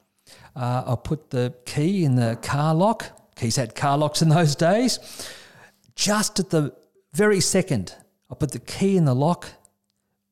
[0.55, 3.05] uh, I'll put the key in the car lock.
[3.35, 4.99] Keys had car locks in those days.
[5.95, 6.75] Just at the
[7.13, 7.95] very second,
[8.29, 9.49] I put the key in the lock.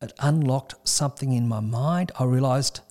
[0.01, 2.11] It unlocked something in my mind.
[2.19, 2.81] I realized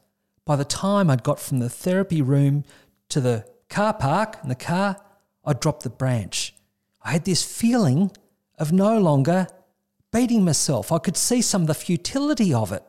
[0.45, 2.65] by the time I'd got from the therapy room
[3.11, 4.97] to the car park in the car,
[5.45, 6.55] I dropped the branch.
[7.03, 8.11] I had this feeling
[8.59, 9.47] of no longer
[10.13, 10.91] beating myself.
[10.91, 12.83] I could see some of the futility of it.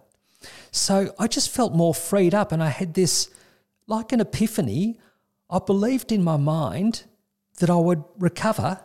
[0.71, 3.29] So I just felt more freed up and I had this
[3.87, 4.99] like an epiphany,
[5.49, 7.05] I believed in my mind
[7.59, 8.81] that I would recover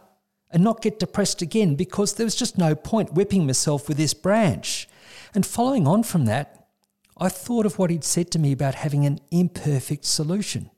[0.51, 4.15] and not get depressed again because there was just no point whipping myself with this
[4.15, 4.89] branch.
[5.35, 6.69] And following on from that,
[7.17, 10.71] I thought of what he'd said to me about having an imperfect solution.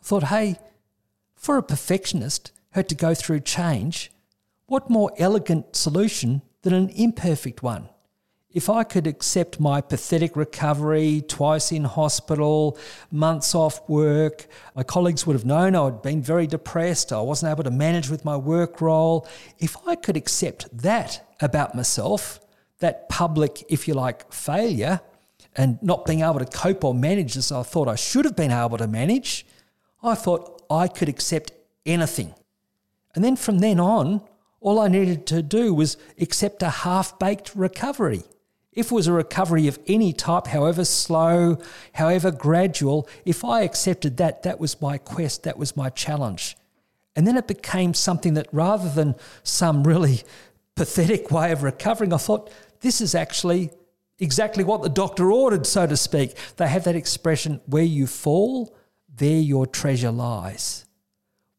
[0.00, 0.58] I thought, hey,
[1.34, 4.12] for a perfectionist who had to go through change,
[4.66, 7.88] what more elegant solution than an imperfect one?
[8.52, 12.76] If I could accept my pathetic recovery, twice in hospital,
[13.10, 17.62] months off work, my colleagues would have known I'd been very depressed, I wasn't able
[17.64, 19.28] to manage with my work role.
[19.60, 22.40] If I could accept that about myself,
[22.80, 25.00] that public, if you like, failure,
[25.54, 28.50] and not being able to cope or manage as I thought I should have been
[28.50, 29.46] able to manage,
[30.02, 31.52] I thought I could accept
[31.86, 32.34] anything.
[33.14, 34.22] And then from then on,
[34.60, 38.24] all I needed to do was accept a half baked recovery.
[38.72, 41.58] If it was a recovery of any type, however slow,
[41.94, 46.56] however gradual, if I accepted that, that was my quest, that was my challenge.
[47.16, 50.22] And then it became something that rather than some really
[50.76, 53.70] pathetic way of recovering, I thought, this is actually
[54.20, 56.36] exactly what the doctor ordered, so to speak.
[56.56, 58.74] They have that expression where you fall,
[59.14, 60.86] there your treasure lies.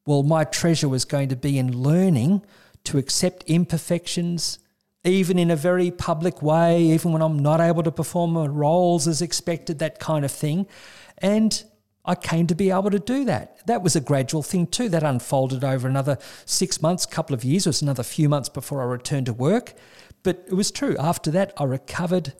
[0.05, 2.43] Well, my treasure was going to be in learning
[2.85, 4.59] to accept imperfections,
[5.03, 9.21] even in a very public way, even when I'm not able to perform roles as
[9.21, 10.67] expected, that kind of thing.
[11.17, 11.63] And
[12.03, 13.65] I came to be able to do that.
[13.67, 14.89] That was a gradual thing too.
[14.89, 17.65] That unfolded over another six months, couple of years.
[17.65, 19.73] It was another few months before I returned to work.
[20.23, 20.95] But it was true.
[20.99, 22.33] After that, I recovered,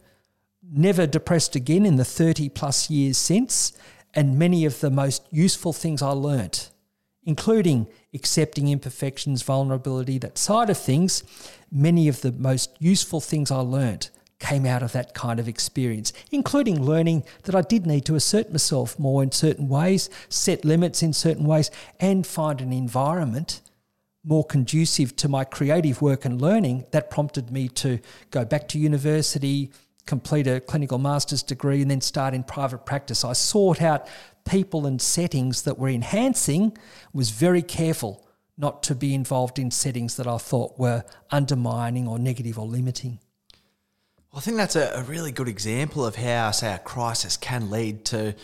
[0.62, 3.72] never depressed again in the 30 plus years since.
[4.14, 6.70] And many of the most useful things I learnt,
[7.24, 11.22] including accepting imperfections, vulnerability, that side of things,
[11.70, 16.12] many of the most useful things I learnt came out of that kind of experience,
[16.32, 21.02] including learning that I did need to assert myself more in certain ways, set limits
[21.02, 23.60] in certain ways, and find an environment
[24.24, 26.84] more conducive to my creative work and learning.
[26.90, 27.98] That prompted me to
[28.30, 29.70] go back to university,
[30.06, 33.24] complete a clinical master's degree, and then start in private practice.
[33.24, 34.06] I sought out
[34.44, 36.76] people and settings that were enhancing,
[37.12, 38.26] was very careful
[38.56, 43.18] not to be involved in settings that I thought were undermining or negative or limiting.
[44.34, 48.04] I think that's a, a really good example of how, say, a crisis can lead
[48.06, 48.34] to,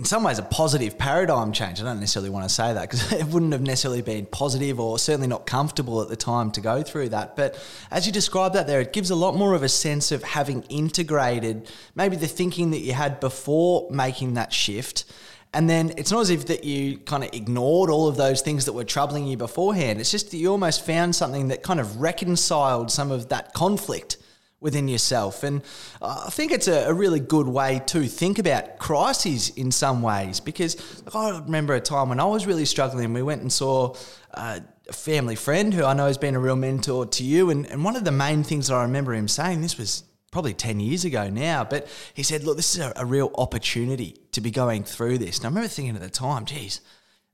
[0.00, 1.78] in some ways, a positive paradigm change.
[1.78, 4.98] I don't necessarily want to say that because it wouldn't have necessarily been positive or
[4.98, 7.36] certainly not comfortable at the time to go through that.
[7.36, 10.22] But as you describe that there, it gives a lot more of a sense of
[10.22, 15.04] having integrated maybe the thinking that you had before making that shift
[15.52, 18.66] and then it's not as if that you kind of ignored all of those things
[18.66, 19.98] that were troubling you beforehand.
[19.98, 24.16] It's just that you almost found something that kind of reconciled some of that conflict
[24.60, 25.42] within yourself.
[25.42, 25.62] And
[26.02, 30.02] uh, I think it's a, a, really good way to think about crises in some
[30.02, 33.12] ways because I remember a time when I was really struggling.
[33.12, 33.94] We went and saw
[34.34, 37.50] uh, a family friend who I know has been a real mentor to you.
[37.50, 40.54] And, and one of the main things that I remember him saying, this was probably
[40.54, 41.64] 10 years ago now.
[41.64, 45.38] But he said, look, this is a, a real opportunity to be going through this.
[45.38, 46.80] And I remember thinking at the time, geez,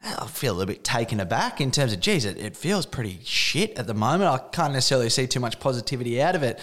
[0.02, 3.20] I feel a little bit taken aback in terms of, geez, it, it feels pretty
[3.24, 4.30] shit at the moment.
[4.30, 6.60] I can't necessarily see too much positivity out of it.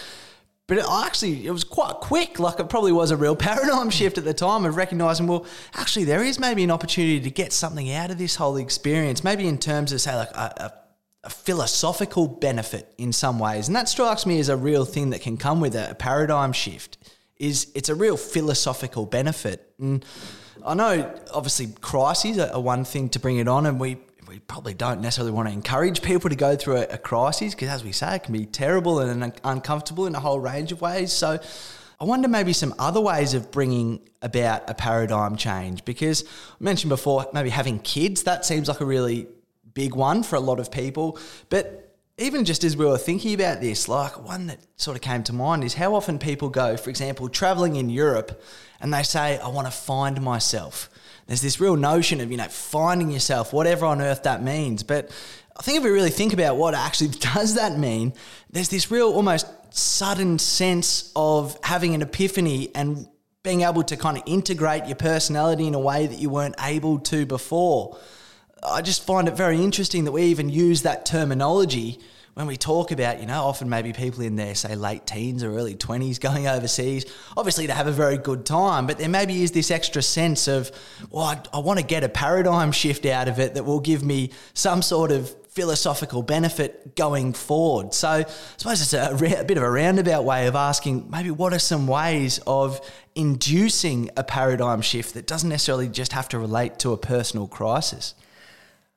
[0.66, 2.38] But it actually, it was quite quick.
[2.38, 6.04] Like it probably was a real paradigm shift at the time of recognizing, well, actually,
[6.04, 9.22] there is maybe an opportunity to get something out of this whole experience.
[9.22, 10.72] Maybe in terms of, say, like a, a,
[11.24, 13.68] a philosophical benefit in some ways.
[13.68, 16.52] And that strikes me as a real thing that can come with a, a paradigm
[16.52, 16.96] shift.
[17.36, 19.72] Is it's a real philosophical benefit.
[19.78, 20.04] And
[20.64, 23.98] I know, obviously, crises are one thing to bring it on, and we
[24.34, 27.68] we probably don't necessarily want to encourage people to go through a, a crisis because,
[27.68, 31.12] as we say, it can be terrible and uncomfortable in a whole range of ways.
[31.12, 31.38] So,
[32.00, 36.88] I wonder maybe some other ways of bringing about a paradigm change because I mentioned
[36.88, 39.28] before, maybe having kids, that seems like a really
[39.72, 41.16] big one for a lot of people.
[41.48, 45.22] But even just as we were thinking about this, like one that sort of came
[45.24, 48.42] to mind is how often people go, for example, traveling in Europe
[48.80, 50.90] and they say, I want to find myself
[51.26, 54.82] there's this real notion of, you know, finding yourself, whatever on earth that means.
[54.82, 55.10] But
[55.56, 58.12] I think if we really think about what actually does that mean,
[58.50, 63.08] there's this real almost sudden sense of having an epiphany and
[63.42, 66.98] being able to kind of integrate your personality in a way that you weren't able
[66.98, 67.98] to before.
[68.62, 72.00] I just find it very interesting that we even use that terminology
[72.34, 75.56] when we talk about, you know, often maybe people in their, say, late teens or
[75.56, 77.06] early 20s going overseas,
[77.36, 80.72] obviously to have a very good time, but there maybe is this extra sense of,
[81.10, 84.02] well, I, I want to get a paradigm shift out of it that will give
[84.02, 87.94] me some sort of philosophical benefit going forward.
[87.94, 88.24] So I
[88.56, 91.86] suppose it's a, a, bit of a roundabout way of asking maybe what are some
[91.86, 92.80] ways of
[93.14, 98.16] inducing a paradigm shift that doesn't necessarily just have to relate to a personal crisis?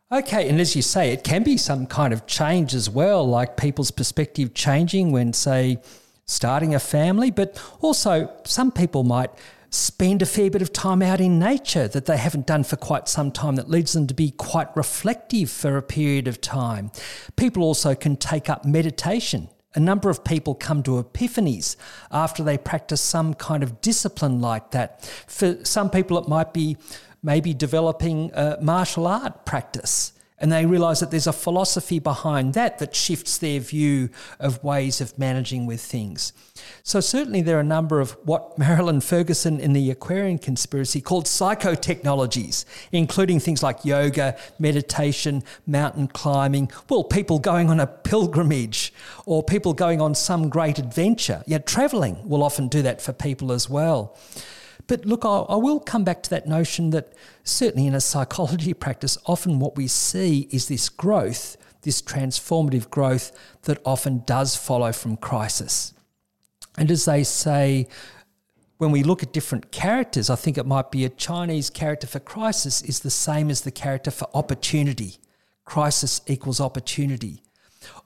[0.10, 3.58] Okay, and as you say, it can be some kind of change as well, like
[3.58, 5.80] people's perspective changing when, say,
[6.26, 9.32] starting a family, but also some people might
[9.70, 13.10] spend a fair bit of time out in nature that they haven't done for quite
[13.10, 16.90] some time that leads them to be quite reflective for a period of time.
[17.36, 19.50] People also can take up meditation.
[19.76, 21.76] A number of people come to epiphanies
[22.12, 25.04] after they practice some kind of discipline like that.
[25.28, 26.78] For some people, it might be
[27.24, 30.14] maybe developing a martial art practice.
[30.40, 34.10] And they realize that there's a philosophy behind that that shifts their view
[34.40, 36.32] of ways of managing with things.
[36.84, 41.26] So, certainly, there are a number of what Marilyn Ferguson in the Aquarian conspiracy called
[41.26, 48.94] psychotechnologies, including things like yoga, meditation, mountain climbing, well, people going on a pilgrimage
[49.26, 51.44] or people going on some great adventure.
[51.48, 54.16] Yet, traveling will often do that for people as well.
[54.88, 57.14] But look, I, I will come back to that notion that
[57.44, 63.32] certainly in a psychology practice, often what we see is this growth, this transformative growth
[63.64, 65.94] that often does follow from crisis.
[66.78, 67.88] And as they say,
[68.78, 72.20] when we look at different characters, I think it might be a Chinese character for
[72.20, 75.18] crisis is the same as the character for opportunity.
[75.66, 77.42] Crisis equals opportunity.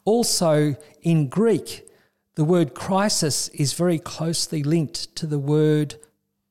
[0.05, 1.87] Also, in Greek,
[2.35, 5.95] the word crisis is very closely linked to the word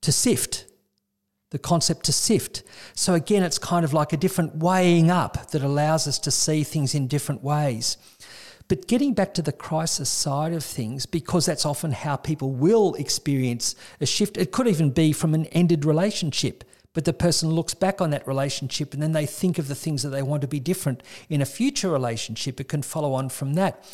[0.03, 0.67] to sift,
[1.51, 2.63] the concept to sift.
[2.95, 6.63] So again, it's kind of like a different weighing up that allows us to see
[6.63, 7.97] things in different ways.
[8.69, 12.95] But getting back to the crisis side of things, because that's often how people will
[12.95, 16.63] experience a shift, it could even be from an ended relationship.
[16.93, 20.05] But the person looks back on that relationship and then they think of the things
[20.05, 22.61] that they want to be different in a future relationship.
[22.61, 23.85] It can follow on from that.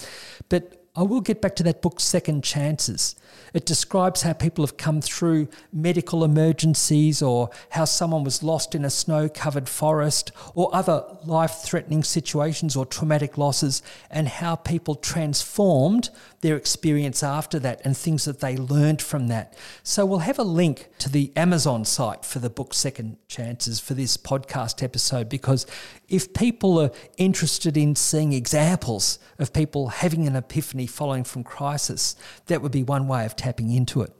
[0.51, 3.17] But I will get back to that book, Second Chances.
[3.55, 8.84] It describes how people have come through medical emergencies or how someone was lost in
[8.84, 14.95] a snow covered forest or other life threatening situations or traumatic losses and how people
[14.95, 16.11] transformed
[16.41, 19.57] their experience after that and things that they learned from that.
[19.82, 23.95] So we'll have a link to the Amazon site for the book Second Chances for
[23.95, 25.66] this podcast episode because
[26.09, 32.16] if people are interested in seeing examples of people having an epiphany following from crisis,
[32.47, 34.12] that would be one way of tapping into it.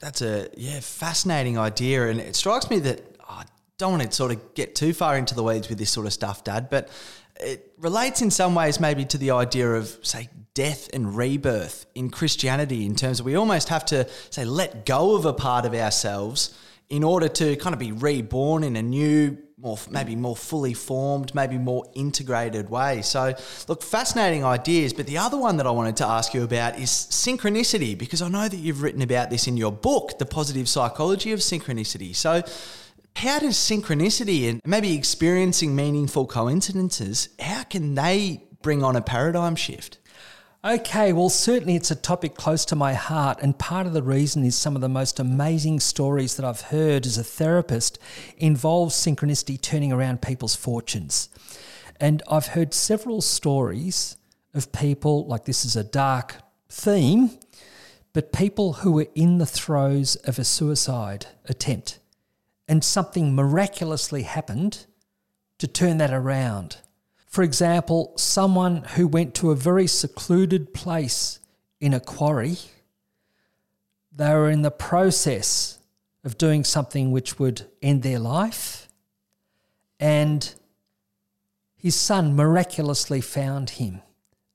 [0.00, 3.44] That's a yeah fascinating idea, and it strikes me that oh, I
[3.78, 6.12] don't want to sort of get too far into the weeds with this sort of
[6.12, 6.88] stuff, Dad, but
[7.40, 12.10] it relates in some ways maybe to the idea of say death and rebirth in
[12.10, 15.74] Christianity in terms of we almost have to say let go of a part of
[15.74, 16.56] ourselves
[16.88, 21.34] in order to kind of be reborn in a new more maybe more fully formed,
[21.34, 23.02] maybe more integrated way.
[23.02, 23.34] So,
[23.68, 24.92] look, fascinating ideas.
[24.92, 28.28] But the other one that I wanted to ask you about is synchronicity, because I
[28.28, 32.14] know that you've written about this in your book, The Positive Psychology of Synchronicity.
[32.14, 32.42] So,
[33.16, 39.54] how does synchronicity and maybe experiencing meaningful coincidences, how can they bring on a paradigm
[39.54, 39.98] shift?
[40.66, 44.42] Okay, well, certainly it's a topic close to my heart, and part of the reason
[44.44, 47.98] is some of the most amazing stories that I've heard as a therapist
[48.38, 51.28] involve synchronicity turning around people's fortunes.
[52.00, 54.16] And I've heard several stories
[54.54, 56.36] of people, like this is a dark
[56.70, 57.32] theme,
[58.14, 61.98] but people who were in the throes of a suicide attempt,
[62.66, 64.86] and something miraculously happened
[65.58, 66.78] to turn that around.
[67.34, 71.40] For example, someone who went to a very secluded place
[71.80, 72.58] in a quarry,
[74.12, 75.80] they were in the process
[76.22, 78.88] of doing something which would end their life,
[79.98, 80.54] and
[81.74, 84.00] his son miraculously found him.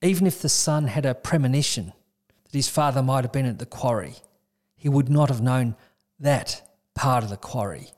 [0.02, 1.92] Even if the son had a premonition
[2.46, 4.16] that his father might have been at the quarry,
[4.78, 5.76] he would not have known
[6.18, 6.62] that
[6.96, 7.90] part of the quarry.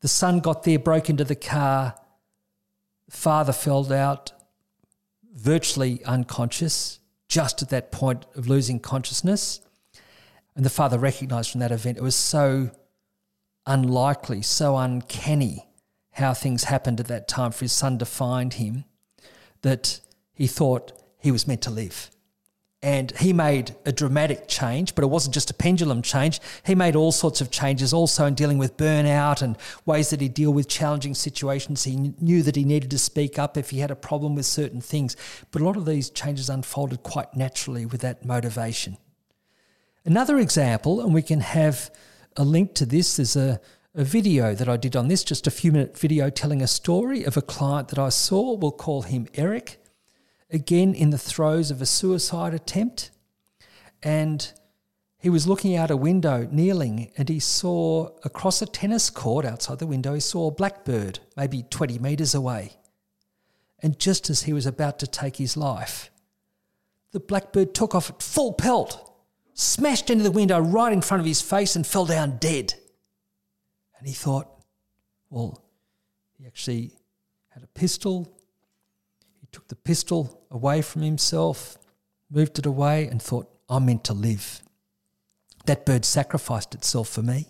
[0.00, 1.94] The son got there, broke into the car,
[3.12, 4.32] father fell out
[5.34, 6.98] virtually unconscious
[7.28, 9.60] just at that point of losing consciousness.
[10.56, 12.70] And the father recognized from that event it was so
[13.66, 15.68] unlikely, so uncanny
[16.12, 18.84] how things happened at that time for his son to find him
[19.60, 20.00] that
[20.32, 22.10] he thought he was meant to live.
[22.84, 26.40] And he made a dramatic change, but it wasn't just a pendulum change.
[26.66, 29.56] He made all sorts of changes also in dealing with burnout and
[29.86, 31.84] ways that he deal with challenging situations.
[31.84, 34.80] He knew that he needed to speak up if he had a problem with certain
[34.80, 35.16] things.
[35.52, 38.98] But a lot of these changes unfolded quite naturally with that motivation.
[40.04, 41.88] Another example, and we can have
[42.36, 43.60] a link to this, there's a,
[43.94, 47.22] a video that I did on this, just a few minute video telling a story
[47.22, 48.54] of a client that I saw.
[48.56, 49.78] We'll call him Eric
[50.52, 53.10] again in the throes of a suicide attempt.
[54.02, 54.52] And
[55.18, 59.78] he was looking out a window, kneeling, and he saw across a tennis court outside
[59.78, 62.72] the window, he saw a blackbird, maybe 20 metres away.
[63.80, 66.10] And just as he was about to take his life,
[67.12, 69.12] the blackbird took off at full pelt,
[69.54, 72.74] smashed into the window right in front of his face, and fell down dead.
[73.98, 74.48] And he thought,
[75.30, 75.62] well,
[76.36, 76.92] he actually
[77.50, 78.36] had a pistol,
[79.52, 81.78] took the pistol away from himself,
[82.30, 84.62] moved it away, and thought, I'm meant to live.
[85.66, 87.46] That bird sacrificed itself for me.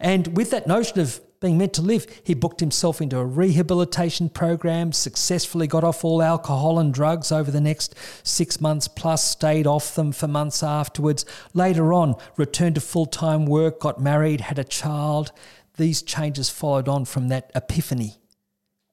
[0.00, 4.30] And with that notion of being meant to live, he booked himself into a rehabilitation
[4.30, 9.66] program, successfully got off all alcohol and drugs over the next six months plus, stayed
[9.66, 11.26] off them for months afterwards.
[11.52, 15.32] Later on, returned to full time work, got married, had a child.
[15.76, 18.16] These changes followed on from that epiphany,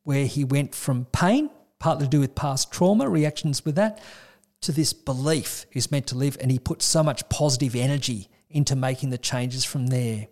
[0.04, 1.50] where he went from pain
[1.82, 4.00] partly to do with past trauma, reactions with that,
[4.62, 6.38] to this belief he's meant to live.
[6.40, 10.28] And he put so much positive energy into making the changes from there.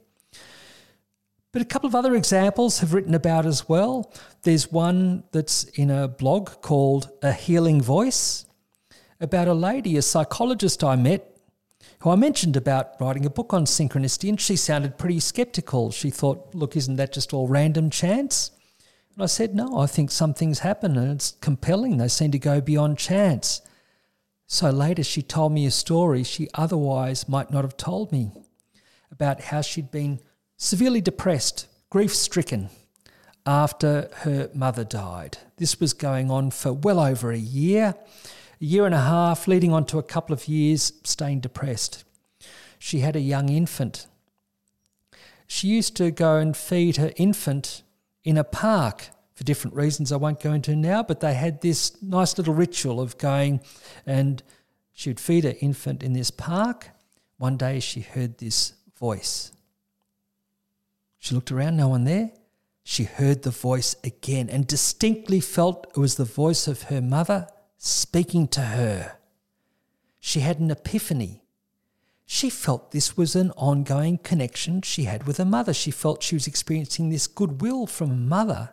[1.52, 4.14] But a couple of other examples have written about as well.
[4.44, 8.46] There's one that's in a blog called A Healing Voice
[9.20, 11.36] about a lady, a psychologist I met,
[12.02, 15.90] who I mentioned about writing a book on synchronicity, and she sounded pretty skeptical.
[15.90, 18.52] She thought, look, isn't that just all random chance?
[19.20, 21.98] And I said, No, I think some things happen and it's compelling.
[21.98, 23.60] They seem to go beyond chance.
[24.48, 28.32] So later she told me a story she otherwise might not have told me
[29.12, 30.22] about how she'd been
[30.56, 32.70] severely depressed, grief stricken
[33.46, 35.38] after her mother died.
[35.58, 37.96] This was going on for well over a year,
[38.62, 42.06] a year and a half, leading on to a couple of years, staying depressed.
[42.78, 44.08] She had a young infant.
[45.46, 47.84] She used to go and feed her infant
[48.24, 52.02] in a park for different reasons I won't go into now, but they had this
[52.02, 53.62] nice little ritual of going
[54.06, 54.44] and
[54.92, 56.90] she'd feed her infant in this park.
[57.38, 59.54] One day she heard this voice.
[61.18, 62.32] She looked around, no one there.
[62.84, 67.48] She heard the voice again and distinctly felt it was the voice of her mother
[67.78, 69.18] speaking to her.
[70.20, 71.44] She had an epiphany.
[72.32, 75.74] She felt this was an ongoing connection she had with her mother.
[75.74, 78.70] She felt she was experiencing this goodwill from her mother.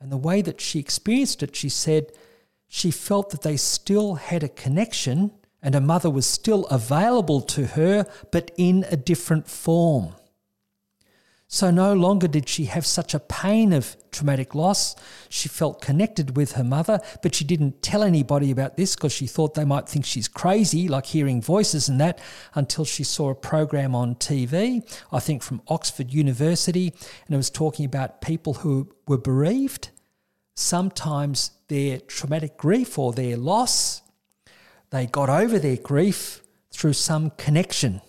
[0.00, 2.12] And the way that she experienced it, she said
[2.66, 7.66] she felt that they still had a connection and her mother was still available to
[7.66, 10.14] her, but in a different form.
[11.50, 14.94] So no longer did she have such a pain of traumatic loss.
[15.30, 19.26] She felt connected with her mother, but she didn't tell anybody about this because she
[19.26, 22.20] thought they might think she's crazy, like hearing voices and that,
[22.54, 26.92] until she saw a program on TV, I think from Oxford University,
[27.26, 29.88] and it was talking about people who were bereaved.
[30.54, 34.02] Sometimes their traumatic grief or their loss,
[34.90, 38.02] they got over their grief through some connection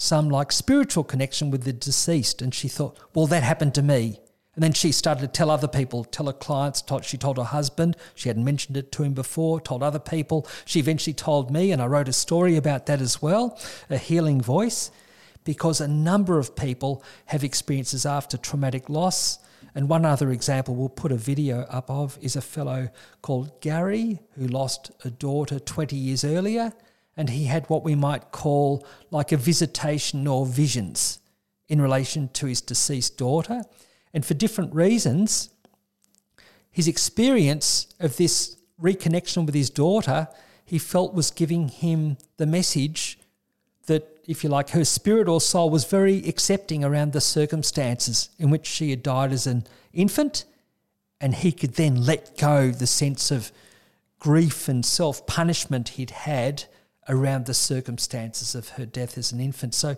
[0.00, 2.40] some like spiritual connection with the deceased.
[2.40, 4.18] And she thought, well, that happened to me.
[4.54, 7.44] And then she started to tell other people, tell her clients, told, she told her
[7.44, 10.48] husband, she hadn't mentioned it to him before, told other people.
[10.64, 14.40] She eventually told me, and I wrote a story about that as well, a healing
[14.40, 14.90] voice,
[15.44, 19.38] because a number of people have experiences after traumatic loss.
[19.74, 22.88] And one other example we'll put a video up of is a fellow
[23.20, 26.72] called Gary who lost a daughter 20 years earlier,
[27.20, 31.18] and he had what we might call like a visitation or visions
[31.68, 33.60] in relation to his deceased daughter.
[34.14, 35.50] And for different reasons,
[36.70, 40.28] his experience of this reconnection with his daughter,
[40.64, 43.18] he felt was giving him the message
[43.84, 48.48] that, if you like, her spirit or soul was very accepting around the circumstances in
[48.48, 50.46] which she had died as an infant.
[51.20, 53.52] And he could then let go the sense of
[54.18, 56.64] grief and self punishment he'd had
[57.10, 59.74] around the circumstances of her death as an infant.
[59.74, 59.96] So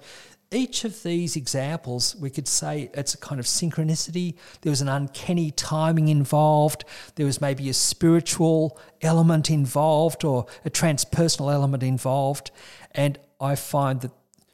[0.51, 4.35] each of these examples, we could say it's a kind of synchronicity.
[4.63, 6.85] There was an uncanny timing involved.
[7.15, 12.51] There was maybe a spiritual element involved or a transpersonal element involved.
[12.93, 14.11] And I find that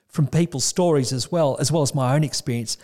[0.09, 2.76] from people's stories as well, as well as my own experience,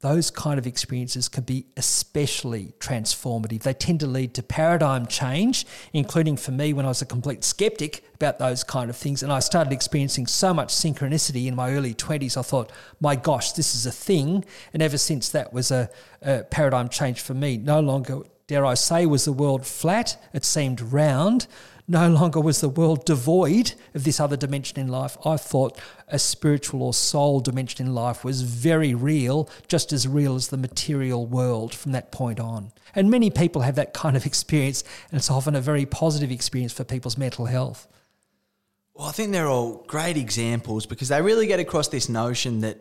[0.00, 3.62] those kind of experiences can be especially transformative.
[3.62, 7.44] They tend to lead to paradigm change, including for me when I was a complete
[7.44, 9.22] skeptic about those kind of things.
[9.22, 12.38] And I started experiencing so much synchronicity in my early 20s.
[12.38, 14.44] I thought, my gosh, this is a thing.
[14.72, 15.90] And ever since that was a,
[16.22, 17.58] a paradigm change for me.
[17.58, 21.46] No longer, dare I say, was the world flat, it seemed round
[21.90, 25.16] no longer was the world devoid of this other dimension in life.
[25.26, 25.76] I thought
[26.06, 30.56] a spiritual or soul dimension in life was very real, just as real as the
[30.56, 32.70] material world from that point on.
[32.94, 36.72] And many people have that kind of experience, and it's often a very positive experience
[36.72, 37.88] for people's mental health.
[38.94, 42.78] Well, I think they're all great examples because they really get across this notion that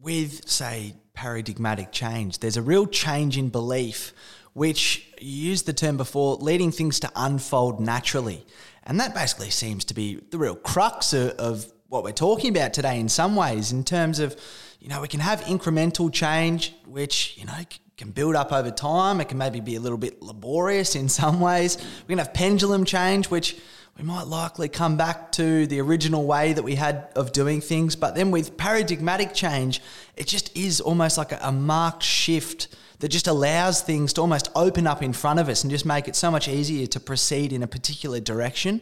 [0.00, 4.14] with, say, paradigmatic change, there's a real change in belief
[4.56, 8.42] which you used the term before, leading things to unfold naturally.
[8.84, 12.72] And that basically seems to be the real crux of, of what we're talking about
[12.72, 14.34] today in some ways, in terms of,
[14.80, 17.52] you know, we can have incremental change, which, you know,
[17.98, 19.20] can build up over time.
[19.20, 21.76] It can maybe be a little bit laborious in some ways.
[22.08, 23.58] We can have pendulum change, which
[23.98, 27.94] we might likely come back to the original way that we had of doing things.
[27.94, 29.82] But then with paradigmatic change,
[30.16, 34.50] it just is almost like a, a marked shift that just allows things to almost
[34.54, 37.52] open up in front of us and just make it so much easier to proceed
[37.52, 38.80] in a particular direction.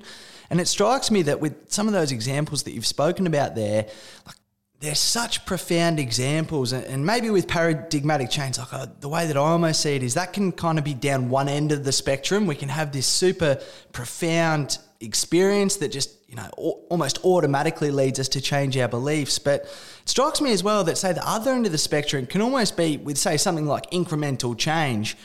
[0.51, 3.87] And it strikes me that with some of those examples that you've spoken about there,
[4.27, 4.37] like
[4.81, 9.41] they're such profound examples, and maybe with paradigmatic change, like uh, the way that I
[9.41, 12.47] almost see it is that can kind of be down one end of the spectrum.
[12.47, 13.61] We can have this super
[13.93, 16.49] profound experience that just you know
[16.89, 19.63] almost automatically leads us to change our beliefs, but
[20.05, 22.77] it strikes me as well that, say, the other end of the spectrum can almost
[22.77, 25.17] be with, say, something like incremental change.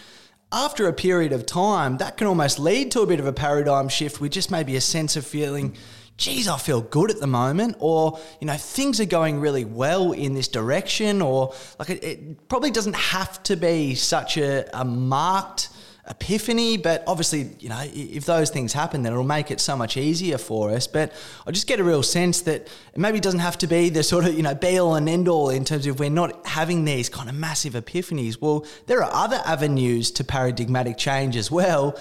[0.51, 3.89] After a period of time, that can almost lead to a bit of a paradigm
[3.89, 5.75] shift with just maybe a sense of feeling,
[6.15, 10.11] geez, I feel good at the moment, or, you know, things are going really well
[10.11, 14.85] in this direction, or like it, it probably doesn't have to be such a, a
[14.85, 15.69] marked
[16.09, 16.77] epiphany.
[16.77, 20.37] But obviously, you know, if those things happen, then it'll make it so much easier
[20.37, 20.87] for us.
[20.87, 21.13] But
[21.45, 24.25] I just get a real sense that maybe it doesn't have to be the sort
[24.25, 27.09] of, you know, be all and end all in terms of we're not having these
[27.09, 28.41] kind of massive epiphanies.
[28.41, 31.97] Well, there are other avenues to paradigmatic change as well.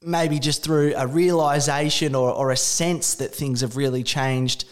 [0.00, 4.64] Maybe just through a realization or, or a sense that things have really changed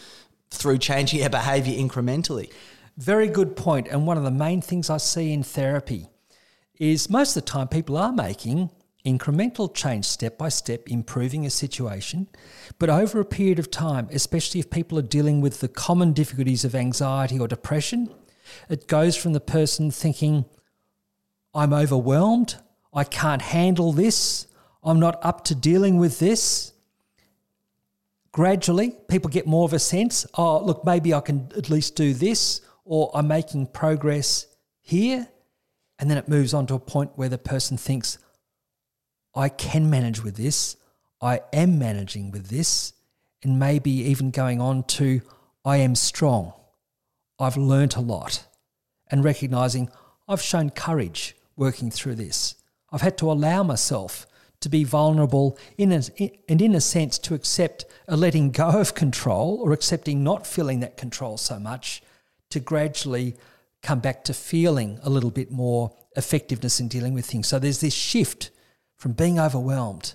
[0.51, 2.53] through changing our behavior incrementally.
[2.97, 3.89] Very good point.
[3.89, 6.09] And one of the main things I see in therapy
[6.79, 8.71] is most of the time people are making
[9.07, 12.27] incremental change step by step, improving a situation.
[12.79, 16.65] But over a period of time, especially if people are dealing with the common difficulties
[16.65, 18.11] of anxiety or depression,
[18.69, 20.45] it goes from the person thinking,
[21.55, 22.57] I'm overwhelmed,
[22.93, 24.47] I can't handle this,
[24.83, 26.73] I'm not up to dealing with this.
[28.33, 32.13] Gradually, people get more of a sense oh, look, maybe I can at least do
[32.13, 34.47] this, or I'm making progress
[34.81, 35.29] here.
[35.99, 38.19] And then it moves on to a point where the person thinks,
[39.35, 40.77] I can manage with this,
[41.21, 42.93] I am managing with this,
[43.43, 45.21] and maybe even going on to,
[45.65, 46.53] I am strong,
[47.39, 48.47] I've learnt a lot,
[49.11, 49.91] and recognizing
[50.29, 52.55] I've shown courage working through this.
[52.91, 54.27] I've had to allow myself
[54.61, 56.03] to be vulnerable in a,
[56.49, 60.81] and in a sense to accept a letting go of control or accepting not feeling
[60.81, 62.03] that control so much
[62.51, 63.37] to gradually
[63.87, 67.47] come back to feeling a little bit more effectiveness in dealing with things.
[67.47, 68.51] So there's this shift
[68.97, 70.15] from being overwhelmed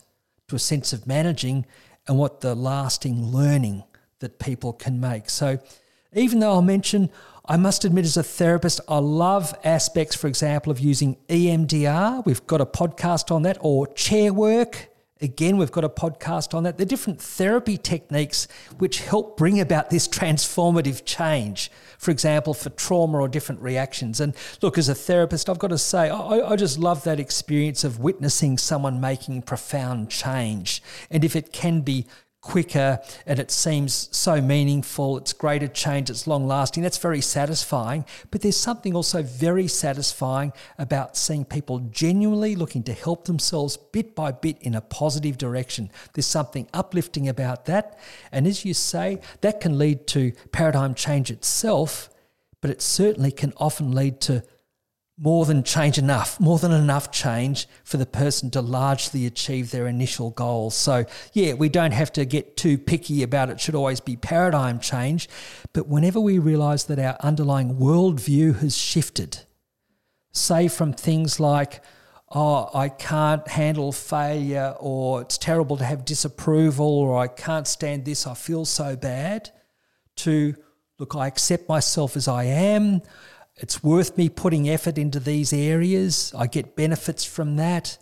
[0.49, 1.65] to a sense of managing
[2.05, 3.83] and what the lasting learning
[4.19, 5.29] that people can make.
[5.29, 5.59] So
[6.13, 7.09] Even though I'll mention,
[7.45, 12.25] I must admit, as a therapist, I love aspects, for example, of using EMDR.
[12.25, 14.89] We've got a podcast on that, or chair work.
[15.21, 16.77] Again, we've got a podcast on that.
[16.77, 18.47] The different therapy techniques
[18.79, 24.19] which help bring about this transformative change, for example, for trauma or different reactions.
[24.19, 27.83] And look, as a therapist, I've got to say, I, I just love that experience
[27.83, 30.81] of witnessing someone making profound change.
[31.11, 32.07] And if it can be
[32.41, 35.17] quicker and it seems so meaningful.
[35.17, 36.83] It's greater change, it's long lasting.
[36.83, 38.05] That's very satisfying.
[38.31, 44.15] But there's something also very satisfying about seeing people genuinely looking to help themselves bit
[44.15, 45.91] by bit in a positive direction.
[46.13, 47.99] There's something uplifting about that.
[48.31, 52.09] And as you say, that can lead to paradigm change itself,
[52.59, 54.43] but it certainly can often lead to
[55.23, 59.85] more than change enough, more than enough change for the person to largely achieve their
[59.85, 60.73] initial goals.
[60.73, 64.79] So, yeah, we don't have to get too picky about it, should always be paradigm
[64.79, 65.29] change.
[65.73, 69.41] But whenever we realize that our underlying worldview has shifted,
[70.31, 71.83] say from things like,
[72.31, 78.05] oh, I can't handle failure, or it's terrible to have disapproval, or I can't stand
[78.05, 79.51] this, I feel so bad,
[80.15, 80.55] to
[80.97, 83.03] look, I accept myself as I am
[83.57, 86.33] it's worth me putting effort into these areas.
[86.37, 87.97] I get benefits from that.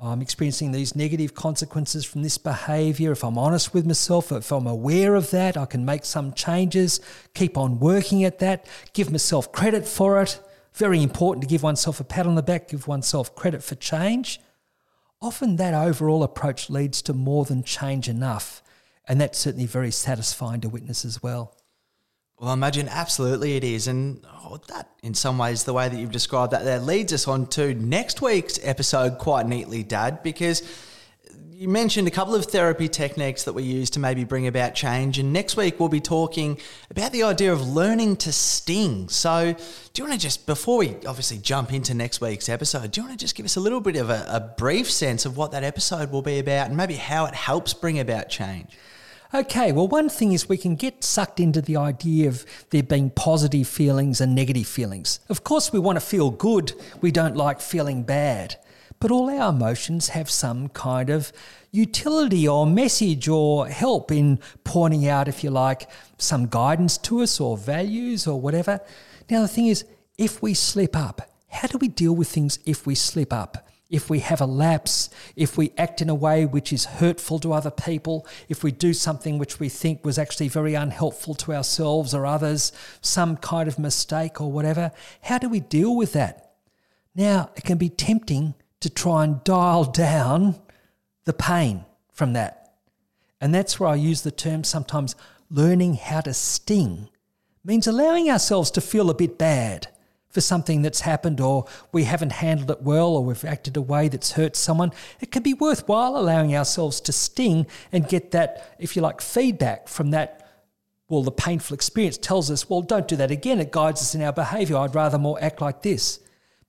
[0.00, 3.12] I'm experiencing these negative consequences from this behavior.
[3.12, 7.00] If I'm honest with myself, if I'm aware of that, I can make some changes,
[7.34, 10.40] keep on working at that, give myself credit for it.
[10.74, 14.40] Very important to give oneself a pat on the back, give oneself credit for change.
[15.20, 18.62] Often that overall approach leads to more than change enough.
[19.08, 21.56] And that's certainly very satisfying to witness as well.
[22.40, 23.88] Well, I imagine absolutely it is.
[23.88, 27.26] And oh, that, in some ways, the way that you've described that there leads us
[27.26, 30.62] on to next week's episode quite neatly, Dad, because
[31.50, 35.18] you mentioned a couple of therapy techniques that we use to maybe bring about change.
[35.18, 39.08] And next week, we'll be talking about the idea of learning to sting.
[39.08, 43.00] So, do you want to just, before we obviously jump into next week's episode, do
[43.00, 45.36] you want to just give us a little bit of a, a brief sense of
[45.36, 48.78] what that episode will be about and maybe how it helps bring about change?
[49.34, 53.10] Okay, well, one thing is we can get sucked into the idea of there being
[53.10, 55.20] positive feelings and negative feelings.
[55.28, 56.72] Of course, we want to feel good,
[57.02, 58.56] we don't like feeling bad.
[59.00, 61.30] But all our emotions have some kind of
[61.70, 67.38] utility or message or help in pointing out, if you like, some guidance to us
[67.38, 68.80] or values or whatever.
[69.28, 69.84] Now, the thing is,
[70.16, 73.67] if we slip up, how do we deal with things if we slip up?
[73.90, 77.52] If we have a lapse, if we act in a way which is hurtful to
[77.52, 82.12] other people, if we do something which we think was actually very unhelpful to ourselves
[82.12, 82.70] or others,
[83.00, 86.52] some kind of mistake or whatever, how do we deal with that?
[87.14, 90.56] Now, it can be tempting to try and dial down
[91.24, 92.74] the pain from that.
[93.40, 95.16] And that's where I use the term sometimes
[95.50, 97.08] learning how to sting
[97.64, 99.88] means allowing ourselves to feel a bit bad
[100.30, 104.08] for something that's happened or we haven't handled it well or we've acted a way
[104.08, 108.94] that's hurt someone, it can be worthwhile allowing ourselves to sting and get that, if
[108.94, 110.44] you like, feedback from that.
[111.08, 113.60] Well, the painful experience tells us, well, don't do that again.
[113.60, 114.76] It guides us in our behavior.
[114.76, 116.20] I'd rather more act like this.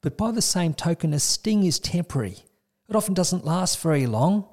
[0.01, 2.37] But by the same token, a sting is temporary.
[2.87, 4.47] It often doesn't last very long,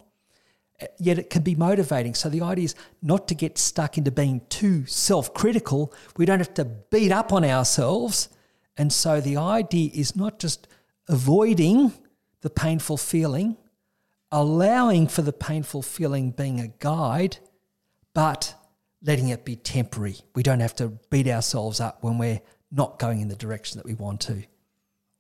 [0.98, 2.14] yet it can be motivating.
[2.14, 5.94] So the idea is not to get stuck into being too self critical.
[6.16, 8.28] We don't have to beat up on ourselves
[8.76, 10.68] and so the idea is not just
[11.08, 11.92] avoiding
[12.42, 13.56] the painful feeling,
[14.30, 17.38] allowing for the painful feeling being a guide,
[18.14, 18.54] but
[19.02, 20.16] letting it be temporary.
[20.34, 23.86] We don't have to beat ourselves up when we're not going in the direction that
[23.86, 24.42] we want to.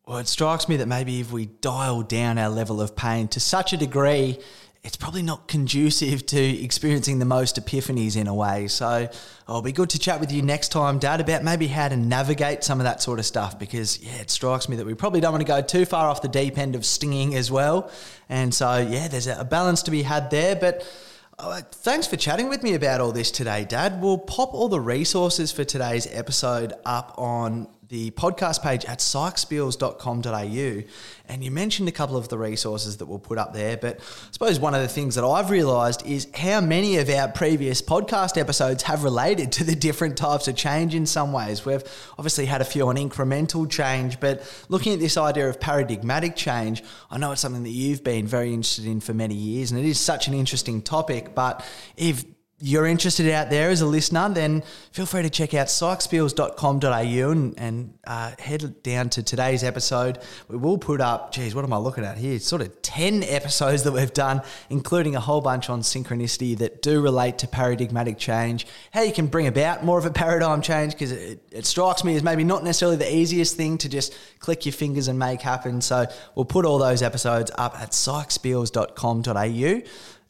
[0.06, 3.40] Well, it strikes me that maybe if we dial down our level of pain to
[3.40, 4.38] such a degree
[4.86, 8.68] it's probably not conducive to experiencing the most epiphanies in a way.
[8.68, 9.08] So
[9.48, 12.62] it'll be good to chat with you next time, Dad, about maybe how to navigate
[12.62, 15.32] some of that sort of stuff because, yeah, it strikes me that we probably don't
[15.32, 17.90] want to go too far off the deep end of stinging as well.
[18.28, 20.54] And so, yeah, there's a balance to be had there.
[20.54, 20.88] But
[21.36, 24.00] uh, thanks for chatting with me about all this today, Dad.
[24.00, 30.82] We'll pop all the resources for today's episode up on the podcast page at psychskills.com.au.
[31.28, 33.76] And you mentioned a couple of the resources that we'll put up there.
[33.76, 37.28] But I suppose one of the things that I've realised is how many of our
[37.28, 41.64] previous podcast episodes have related to the different types of change in some ways.
[41.64, 41.84] We've
[42.18, 46.82] obviously had a few on incremental change, but looking at this idea of paradigmatic change,
[47.10, 49.86] I know it's something that you've been very interested in for many years, and it
[49.86, 51.34] is such an interesting topic.
[51.34, 51.64] But
[51.96, 52.24] if
[52.58, 57.58] you're interested out there as a listener, then feel free to check out psychskills.com.au and,
[57.58, 60.18] and uh, head down to today's episode.
[60.48, 62.38] We will put up, geez, what am I looking at here?
[62.38, 64.40] Sort of 10 episodes that we've done,
[64.70, 69.26] including a whole bunch on synchronicity that do relate to paradigmatic change, how you can
[69.26, 72.64] bring about more of a paradigm change, because it, it strikes me as maybe not
[72.64, 75.82] necessarily the easiest thing to just click your fingers and make happen.
[75.82, 79.82] So we'll put all those episodes up at psychskills.com.au.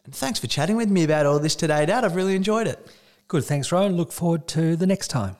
[0.06, 2.04] And thanks for chatting with me about all this today, Dad.
[2.04, 2.86] I've really enjoyed it.
[3.28, 3.44] Good.
[3.44, 3.96] Thanks, Rowan.
[3.96, 5.36] Look forward to the next time.